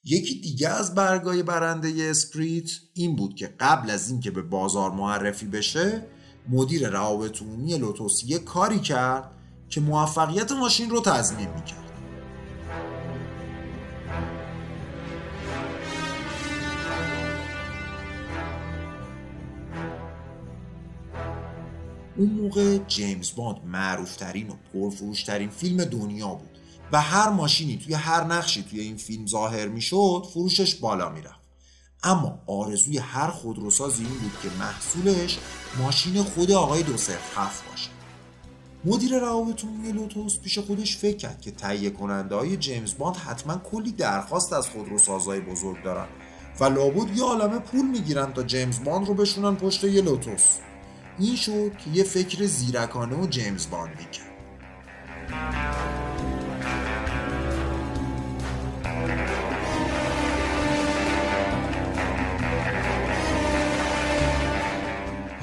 [0.04, 5.46] یکی دیگه از برگای برنده اسپریت این بود که قبل از اینکه به بازار معرفی
[5.46, 6.08] بشه
[6.50, 9.32] مدیر روابط عمومی لوتوس کاری کرد
[9.70, 11.91] که موفقیت ماشین رو تضمین می‌کرد.
[22.22, 26.58] اون موقع جیمز باند معروفترین و پرفروشترین فیلم دنیا بود
[26.92, 31.40] و هر ماشینی توی هر نقشی توی این فیلم ظاهر می‌شد فروشش بالا می‌رفت.
[32.04, 35.38] اما آرزوی هر خودروسازی این بود که محصولش
[35.80, 36.94] ماشین خود آقای دو صفر
[37.36, 37.90] هفت باشه.
[38.86, 43.58] مدیر روابط عمومی لوتوس پیش خودش فکر کرد که تهیه کننده های جیمز باند حتما
[43.58, 46.08] کلی درخواست از خودروسازهای بزرگ دارن
[46.60, 50.58] و لابد یه عالمه پول می‌گیرن تا جیمز باند رو بشونن پشت یه لوتوس.
[51.20, 54.32] این شد که یه فکر زیرکانه و جیمز باندی کرد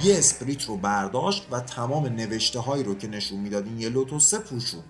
[0.03, 4.39] یه اسپریت رو برداشت و تمام نوشته هایی رو که نشون می‌داد این یه لوتوسه
[4.39, 4.83] پوشوند.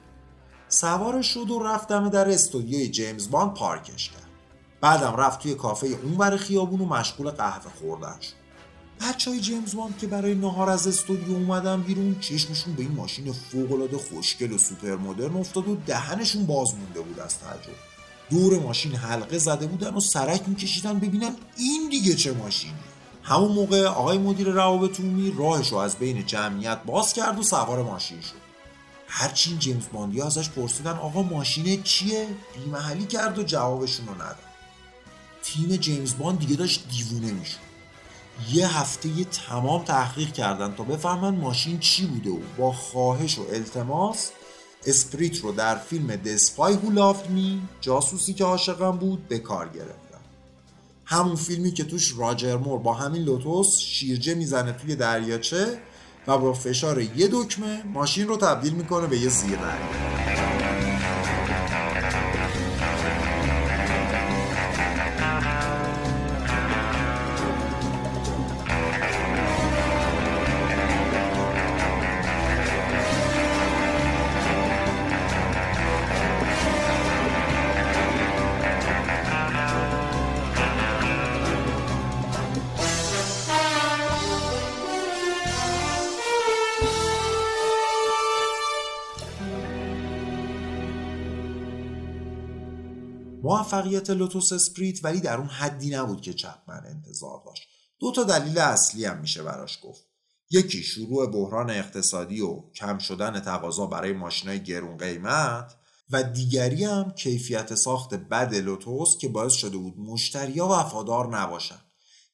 [0.68, 4.28] سوارش شد و رفتم در استودیوی جیمز باند پارکش کرد.
[4.80, 8.47] بعدم رفت توی کافه اونور خیابون و مشغول قهوه خوردن شد.
[9.00, 13.32] بچه های جیمز باند که برای نهار از استودیو اومدن بیرون چشمشون به این ماشین
[13.32, 17.76] فوقالعاده خوشگل و سوپر مدرن افتاد و دهنشون باز مونده بود از تعجب.
[18.30, 22.74] دور ماشین حلقه زده بودن و سرک میکشیدن ببینن این دیگه چه ماشینیه.
[23.22, 27.82] همون موقع آقای مدیر روابط عمومی راهش رو از بین جمعیت باز کرد و سوار
[27.82, 28.48] ماشین شد.
[29.08, 34.36] هرچی جیمز باندی ازش پرسیدن آقا ماشین چیه؟ بیمحلی کرد و جوابشون رو نداد.
[35.42, 37.67] تیم جیمز باند دیگه داشت دیوونه می‌شد.
[38.52, 44.30] یه هفته‌ی تمام تحقیق کردن تا بفهمن ماشین چی بوده و با خواهش و التماس
[44.86, 49.68] اسپریت رو در فیلم The Spy Who Loved Me جاسوسی که عاشقم بود به کار
[49.68, 50.18] گرفتن
[51.04, 55.78] همون فیلمی که توش راجر مور با همین لوتوس شیرجه می‌زنه توی دریاچه
[56.26, 60.27] و با فشار یه دکمه ماشین رو تبدیل می‌کنه به یه زیررنگ
[93.58, 97.68] موفقیت لوتوس اسپریت ولی در اون حدی نبود که چپمن انتظار داشت.
[98.00, 100.04] دو تا دلیل اصلی هم میشه براش گفت.
[100.50, 105.74] یکی شروع بحران اقتصادی و کم شدن تقاضا برای ماشینای گرون قیمت
[106.10, 111.78] و دیگری هم کیفیت ساخت بد لوتوس که باعث شده بود مشتریا وفادار نباشن.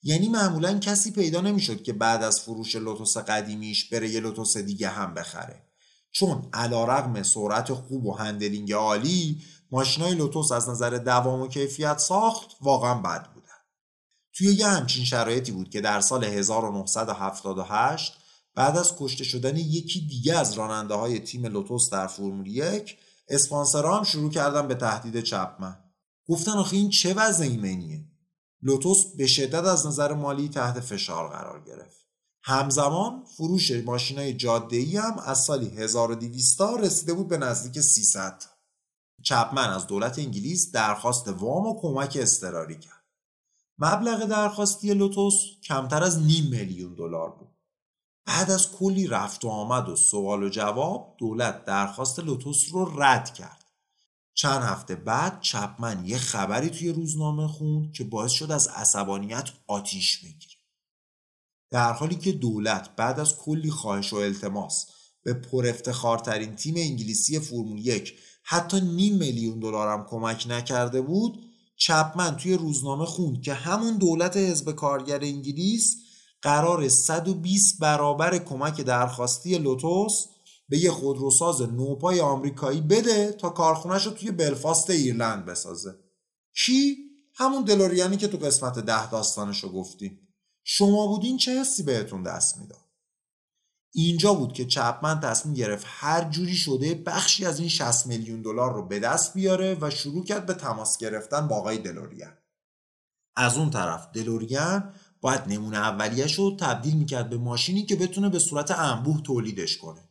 [0.03, 4.89] یعنی معمولا کسی پیدا نمی‌شد که بعد از فروش لوتوس قدیمیش بره یه لوتوس دیگه
[4.89, 5.63] هم بخره.
[6.15, 12.57] چون علی‌رغم سرعت خوب و handling عالی ماشینای لوتوس از نظر دوام و کیفیت ساخت
[12.61, 13.45] واقعا بد بودن.
[14.35, 18.13] توی یه همچین شرایطی بود که در سال 1978
[18.55, 22.99] بعد از کشته شدن یکی دیگه از راننده های تیم لوتوس در فرمول یک
[23.29, 25.77] اسپانسرها هم شروع کردن به تهدید چپمن.
[26.29, 28.05] گفتن آخه این چه وضع ایمنیه
[28.63, 32.04] لوتوس به شدت از نظر مالی تحت فشار قرار گرفت.
[32.47, 38.43] همزمان فروش ماشینای جاده ای هم از سالی 1200 رسیده بود به نزدیک 300
[39.23, 43.05] چپمن از دولت انگلیس درخواست وام و کمک اضطراری کرد.
[43.79, 47.49] مبلغ درخواستی لوتوس کمتر از نیم میلیون دلار بود.
[48.27, 53.35] بعد از کلی رفت و آمد و سوال و جواب دولت درخواست لوتوس رو رد
[53.35, 53.65] کرد.
[54.35, 60.19] چند هفته بعد چپمن یه خبری توی روزنامه خوند که باعث شد از عصبانیت آتیش
[60.19, 60.54] بگیره.
[61.75, 64.87] در حالی که دولت بعد از کلی خواهش و التماس
[65.23, 71.39] به پر افتخارترین تیم انگلیسی فرمول یک حتی نیم میلیون دلارم کمک نکرده بود
[71.77, 75.97] چپمن توی روزنامه خوند که همون دولت حزب کارگر انگلیس
[76.43, 80.27] قرار 120 برابر کمک درخواستی لوتوس
[80.69, 85.95] به یه خودروساز نوپای آمریکایی بده تا کارخونهش رو توی بلفاست ایرلند بسازه.
[86.65, 86.97] کی
[87.35, 90.24] همون دلوریانی که تو قسمت ده داستانش رو گفتیم
[90.65, 92.85] شما بودین چه حسی بهتون دست می‌داد؟
[93.93, 98.75] اینجا بود که چپمن تصمیم گرفت هر جوری شده بخشی از این 60 میلیون دلار
[98.75, 102.33] رو به دست بیاره و شروع کرد به تماس گرفتن با آقای دلوریان.
[103.37, 108.39] از اون طرف دلوریان باید نمونه اولیش رو تبدیل می‌کرد به ماشینی که بتونه به
[108.39, 110.09] صورت انبوه تولیدش کنه.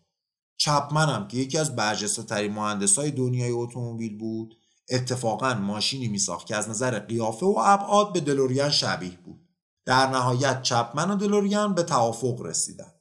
[0.58, 4.58] چپمن هم که یکی از برجسته ترین مهندس های دنیای اتومبیل بود
[4.90, 9.43] اتفاقا ماشینی میساخت که از نظر قیافه و ابعاد به دلوریان شبیه بود.
[9.86, 12.94] در نهایت چپمن و دلوریان به توافق رسیدن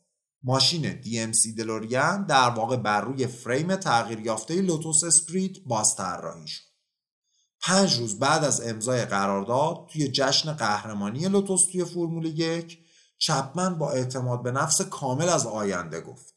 [0.44, 6.62] ماشین DMC دلوریان در واقع بر روی فریم تغییر یافته لوتوس اسپریت باز طراحی شد.
[7.62, 12.78] پنج روز بعد از امضای قرارداد توی جشن قهرمانی لوتوس توی فرمول یک
[13.18, 16.34] چپمن با اعتماد به نفس کامل از آینده گفت.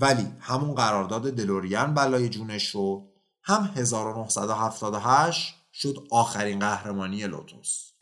[0.00, 3.02] ولی همون قرارداد دلوریان بلای جونش شد
[3.42, 7.97] هم 1978 شد آخرین قهرمانی لوتوس.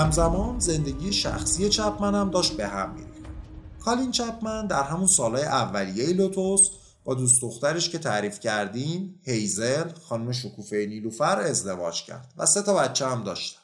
[0.00, 3.30] همزمان زندگی شخصی چپمن هم داشت به هم میریخت.
[3.84, 6.70] کالین چپمن در همون سالهای اولیه لوتوس
[7.04, 12.74] با دوست دخترش که تعریف کردیم هیزل خانم شکوفه نیلوفر ازدواج کرد و سه تا
[12.74, 13.60] بچه هم داشتن.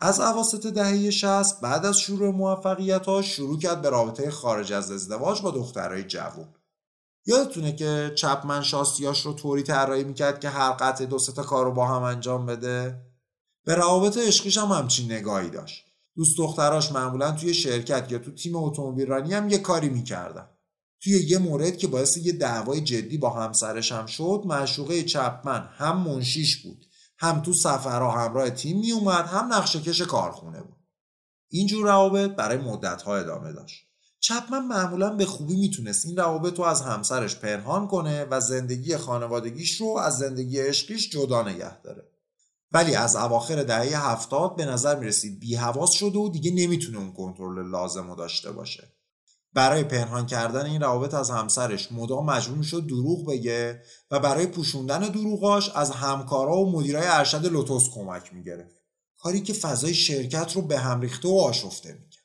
[0.00, 5.42] از اواسط دهه 60 بعد از شروع موفقیت شروع کرد به رابطه خارج از ازدواج
[5.42, 6.48] با دخترای جوون
[7.26, 11.72] یادتونه که چپمن شاستیاش رو طوری طراحی می‌کرد که هر قطعه دو تا کار رو
[11.72, 13.05] با هم انجام بده؟
[13.66, 15.84] به روابط عشقیش هم همچین نگاهی داشت.
[16.16, 20.48] دوست دختراش معمولا توی شرکت یا تو تیم اتومبیل رانی هم یه کاری می‌کردن.
[21.02, 25.96] توی یه مورد که باعث یه دعوای جدی با همسرش هم شد معشوقه چپمن هم
[25.96, 26.86] منشیش بود.
[27.18, 30.76] هم تو سفرها همراه تیم می اومد هم نقشه کش کارخونه بود.
[31.50, 33.86] اینجور روابط برای مدتها ادامه داشت.
[34.20, 39.80] چپمن معمولا به خوبی می‌تونست این روابط رو از همسرش پنهان کنه و زندگی خانوادگیش
[39.80, 42.15] رو از زندگی عشقیش جدا نگه داره.
[42.72, 47.12] ولی از اواخر دهه هفتاد به نظر می‌رسید بی حواس شده و دیگه نمی‌تونه اون
[47.12, 48.92] کنترل لازم رو داشته باشه.
[49.52, 55.00] برای پنهان کردن این روابط از همسرش مدام مجبور شد دروغ بگه و برای پوشوندن
[55.00, 58.76] دروغاش از همکارا و مدیرای ارشد لوتوس کمک می‌گرفت.
[59.18, 62.24] کاری که فضای شرکت رو به هم ریخته و آشفته می‌کرد.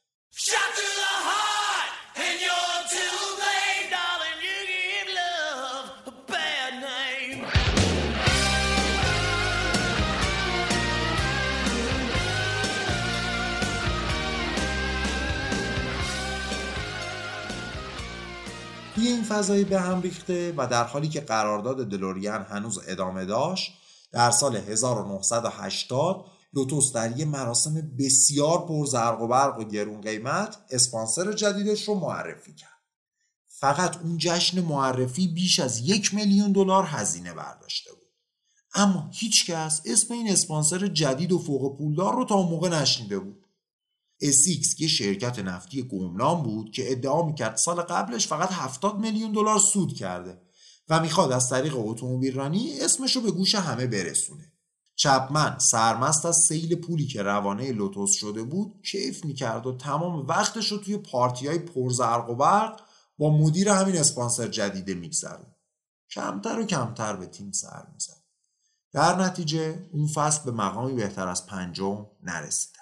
[19.01, 23.73] توی این فضایی به هم ریخته و در حالی که قرارداد دلوریان هنوز ادامه داشت
[24.11, 31.33] در سال 1980 لوتوس در یه مراسم بسیار پرزرق و برق و گرون قیمت اسپانسر
[31.33, 32.81] جدیدش رو معرفی کرد.
[33.47, 38.09] فقط اون جشن معرفی بیش از یک میلیون دلار هزینه برداشته بود.
[38.73, 43.45] اما هیچکس اسم این اسپانسر جدید و فوق پولدار رو تا موقع نشنیده بود.
[44.21, 49.59] اسیکس یه شرکت نفتی گمنام بود که ادعا می‌کرد سال قبلش فقط 70 میلیون دلار
[49.59, 50.41] سود کرده
[50.89, 54.51] و می‌خواد از طریق اتومبیل رانی اسمش رو به گوش همه برسونه.
[54.95, 60.71] چپمن سرمست از سیل پولی که روانه لوتوس شده بود کیف می‌کرد و تمام وقتش
[60.71, 62.81] رو توی پارتی های پرزرق و برق
[63.17, 65.55] با مدیر همین اسپانسر جدیده میگذروند.
[66.11, 68.21] کمتر و کمتر به تیم سر می‌زد.
[68.91, 72.80] در نتیجه اون فصل به مقامی بهتر از پنجم نرسید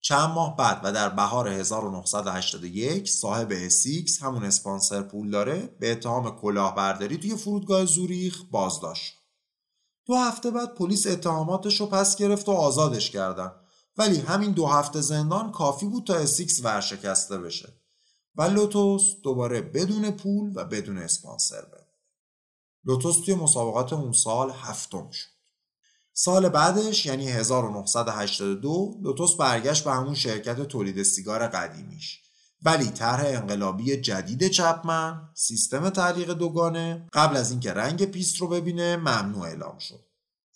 [0.00, 7.18] چند ماه بعد و در بهار 1981 صاحب اسیکس همون اسپانسر پولداره به اتهام کلاهبرداری
[7.18, 9.14] توی فرودگاه زوریخ بازداشت.
[10.06, 13.52] دو هفته بعد پلیس اتهاماتش رو پس گرفت و آزادش کردن.
[13.96, 17.80] ولی همین دو هفته زندان کافی بود تا اسیکس ورشکسته بشه.
[18.36, 21.86] و لوتوس دوباره بدون پول و بدون اسپانسر بده
[22.84, 25.39] لوتوس توی مسابقات اون سال هفتم شد.
[26.22, 32.20] سال بعدش یعنی 1982 لوتوس برگشت به همون شرکت تولید سیگار قدیمیش.
[32.62, 38.96] ولی طرح انقلابی جدید چپمن سیستم تعلیق دوگانه قبل از اینکه رنگ پیست رو ببینه
[38.96, 40.00] ممنوع اعلام شد.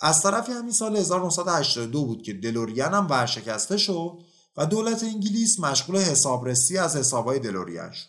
[0.01, 4.19] از طرفی همین سال 1982 بود که دلوریان هم ورشکسته شد
[4.57, 8.09] و دولت انگلیس مشغول حسابرسی از حسابهای دلوریان شد.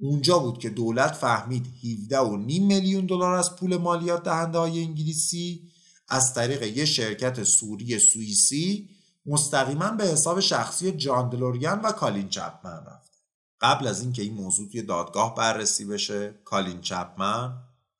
[0.00, 1.66] اونجا بود که دولت فهمید
[2.10, 5.73] 17.5 میلیون دلار از پول مالیات دهنده های انگلیسی
[6.08, 8.90] از طریق یه شرکت سوری سوئیسی
[9.26, 13.12] مستقیما به حساب شخصی جان دلوریان و کالین چپمن رفت
[13.60, 17.52] قبل از اینکه این موضوع توی دادگاه بررسی بشه کالین چپمن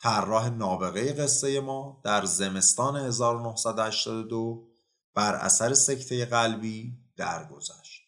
[0.05, 4.69] طراح نابغه قصه ما در زمستان 1982
[5.15, 8.03] بر اثر سکته قلبی درگذشت.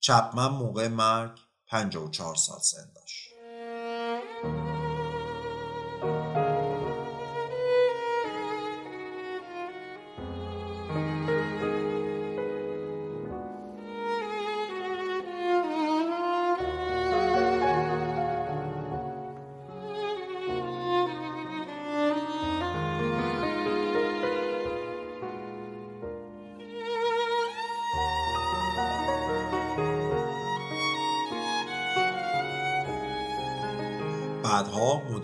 [0.00, 3.30] چپمن موقع مرگ 54 سال سن داشت.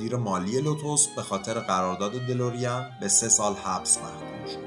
[0.07, 4.59] مدیر مالی لوتوس به خاطر قرارداد دلوریان به سه سال حبس محکوم شد.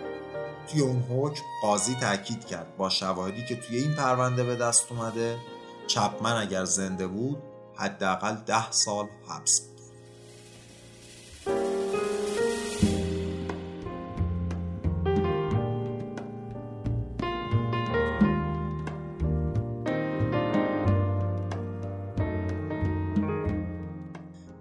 [0.67, 5.37] توی اون حکم قاضی تاکید کرد با شواهدی که توی این پرونده به دست اومده
[5.87, 7.37] چپمن اگر زنده بود
[7.75, 9.61] حداقل ده سال حبس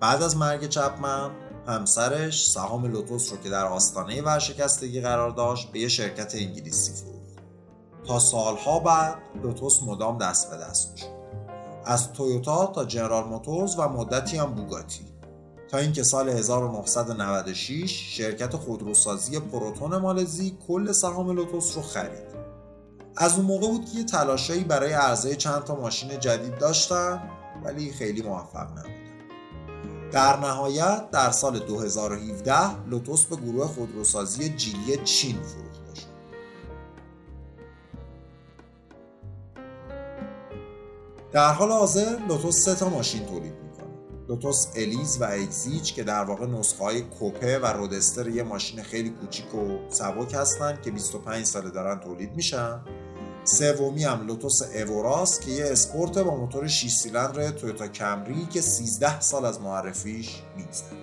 [0.09, 1.31] بعد از مرگ چپمن
[1.67, 7.39] همسرش سهام لوتوس رو که در آستانه ورشکستگی قرار داشت به یه شرکت انگلیسی فروخت.
[8.07, 11.07] تا سالها بعد لوتوس مدام دست به دست می‌شد
[11.85, 15.05] از تویوتا تا جنرال موتورز و مدتی هم بوگاتی.
[15.71, 22.29] تا اینکه سال 1996 شرکت خودروسازی پروتون مالزی کل سهام لوتوس رو خرید.
[23.17, 27.23] از اون موقع بود که یه تلاشایی برای عرضه چند تا ماشین جدید داشتن
[27.65, 29.08] ولی خیلی موفق نبود.
[30.13, 36.09] در نهایت در سال 2017 لوتوس به گروه خودروسازی جیلی چین فروخته شد.
[41.33, 43.89] در حال حاضر لوتوس سه تا ماشین تولید می‌کنه.
[44.29, 49.11] لوتوس الیز و اگزیج که در واقع نسخه های کوپه و رودستر یه ماشین خیلی
[49.11, 52.81] کوچیک و سبک هستن که 25 ساله دارن تولید میشن
[53.49, 59.21] سومی هم لوتوس اوراس که یه اسپورت با موتور 6 سیلندر تویوتا کمری که 13
[59.21, 60.99] سال از معرفیش میگذره.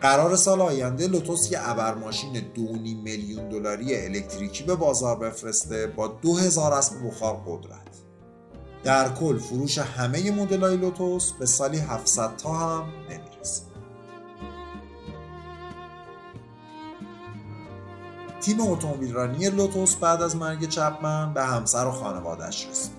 [0.00, 2.60] قرار سال آینده لوتوس یه ابر ماشین 2.5
[3.04, 7.86] میلیون دلاری الکتریکی به بازار بفرسته با 2000 اسب بخار قدرت.
[8.84, 13.35] در کل فروش همه مدل‌های لوتوس به سالی 700 تا هم نمی‌رسه.
[18.46, 22.92] تیم اتومبیلرانی لوتوس بعد از مرگ چپمن به همسر و خانوادش رسید.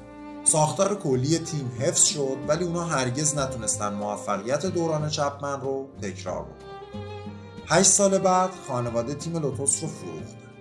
[0.43, 7.01] ساختار کلی تیم حفظ شد ولی اونا هرگز نتونستن موفقیت دوران چپمن رو تکرار بکنن.
[7.67, 10.51] هشت سال بعد خانواده تیم لوتوس رو فروختن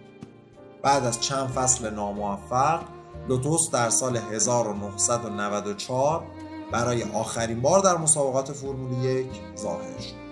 [0.82, 2.80] بعد از چند فصل ناموفق
[3.28, 6.26] لوتوس در سال 1994
[6.72, 10.25] برای آخرین بار در مسابقات فرمول یک ظاهر شد.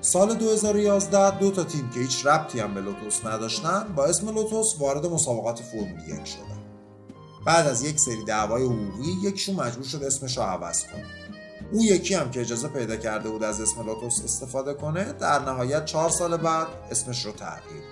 [0.00, 4.74] سال 2011 دو تا تیم که هیچ ربطی هم به لوتوس نداشتن با اسم لوتوس
[4.78, 6.58] وارد مسابقات فرمول یک شدن.
[7.46, 11.06] بعد از یک سری دعوای حقوقی یکشون مجبور شد اسمش رو عوض کنه.
[11.72, 15.84] اون یکی هم که اجازه پیدا کرده بود از اسم لوتوس استفاده کنه در نهایت
[15.84, 17.82] چهار سال بعد اسمش رو تغییر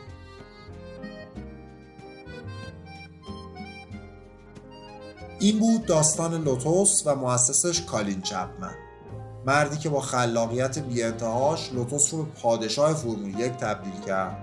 [5.39, 8.86] این بود داستان لوتوس و مؤسسش کالین چپمن.
[9.47, 14.37] مردی که با خلاقیت بیانتهاش لوتوس رو به پادشاه فرمول یک تبدیل کرد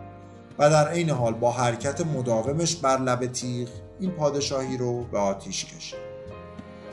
[0.60, 5.66] و در عین حال با حرکت مداومش بر لب تیغ این پادشاهی رو به آتیش
[5.66, 5.99] کشید.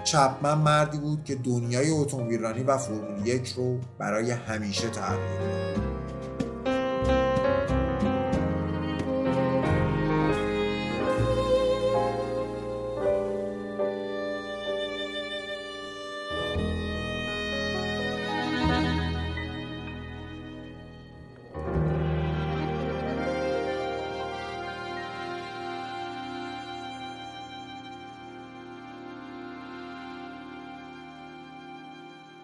[0.04, 5.80] چپمن مردی بود که دنیای اتومبیلرانی و فرمول یک رو برای همیشه تغییر داد.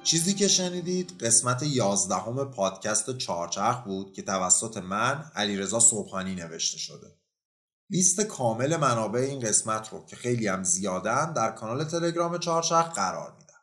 [0.06, 7.16] چیزی که شنیدید قسمت یازدهم پادکست چارچرخ بود که توسط من علیرضا صبحانی نوشته شده.
[7.90, 13.32] لیست کامل منابع این قسمت رو که خیلی هم زیادن در کانال تلگرام چارچرخ قرار
[13.38, 13.60] میدم.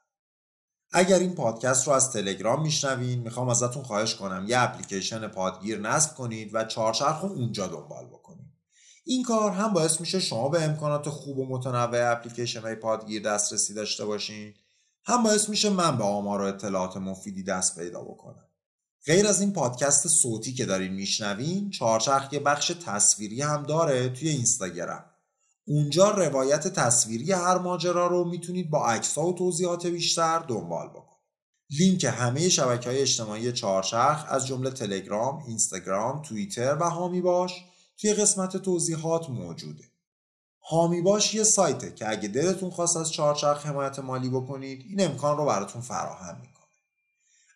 [0.92, 6.16] اگر این پادکست رو از تلگرام میشنوین می‌خوام ازتون خواهش کنم یه اپلیکیشن پادگیر نصب
[6.16, 8.54] کنید و چارچرخ رو اونجا دنبال بکنید.
[9.06, 13.74] این کار هم باعث میشه شما به امکانات خوب و متنوع اپلیکیشن های پادگیر دسترسی
[13.74, 14.54] داشته باشین
[15.06, 18.48] هم باعث میشه من به آمار و اطلاعات مفیدی دست پیدا بکنم.
[19.06, 24.30] غیر از این پادکست صوتی که دارین میشنوین چهارچرخ یه بخش تصویری هم داره توی
[24.30, 25.06] اینستاگرام.
[25.66, 31.14] اونجا روایت تصویری هر ماجرا رو می‌تونید با عکس و توضیحات بیشتر دنبال بکنید.
[31.70, 37.66] لینک همه شبکه های اجتماعی چهارچرخ از جمله تلگرام، اینستاگرام، توییتر و هامی باش
[37.98, 39.84] توی قسمت توضیحات موجوده.
[40.70, 45.38] هامی باش یه سایته که اگه دلتون خواست از چهارچرخ حمایت مالی بکنید این امکان
[45.38, 46.54] رو براتون فراهم می‌کنه.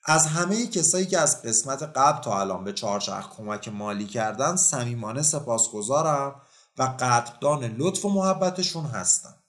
[0.05, 5.22] از همه کسایی که از قسمت قبل تا الان به چهارچرخ کمک مالی کردن صمیمانه
[5.22, 6.41] سپاسگزارم
[6.78, 9.43] و قدردان لطف و محبتشون هستم.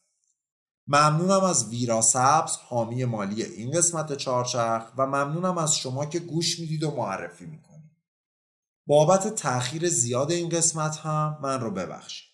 [0.87, 6.61] ممنونم از ویرا سبز حامی مالی این قسمت چهارچرخ و ممنونم از شما که گوش
[6.61, 7.91] می‌دید و معرفی می‌کنید.
[8.87, 12.28] بابت تأخیر زیاد این قسمت هم من رو ببخشید.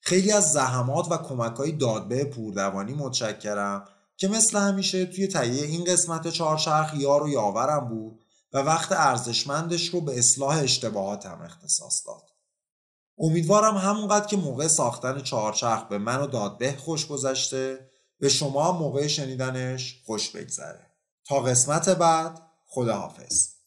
[0.00, 3.84] خیلی از زحمات و کمک های دادبه پوردوانی متشکرم
[4.16, 9.88] که مثل همیشه توی تهیه این قسمت چهارچرخ یار و یاورم بود و وقت ارزشمندش
[9.88, 12.30] رو به اصلاح اشتباهاتم اختصاص داد.
[13.18, 19.06] امیدوارم همونقدر که موقع ساختن چهارچرخ به من و دادبه خوش گذشته به شما موقع
[19.06, 20.86] شنیدنش خوش بگذره.
[21.24, 23.59] تا قسمت بعد خداحافظ.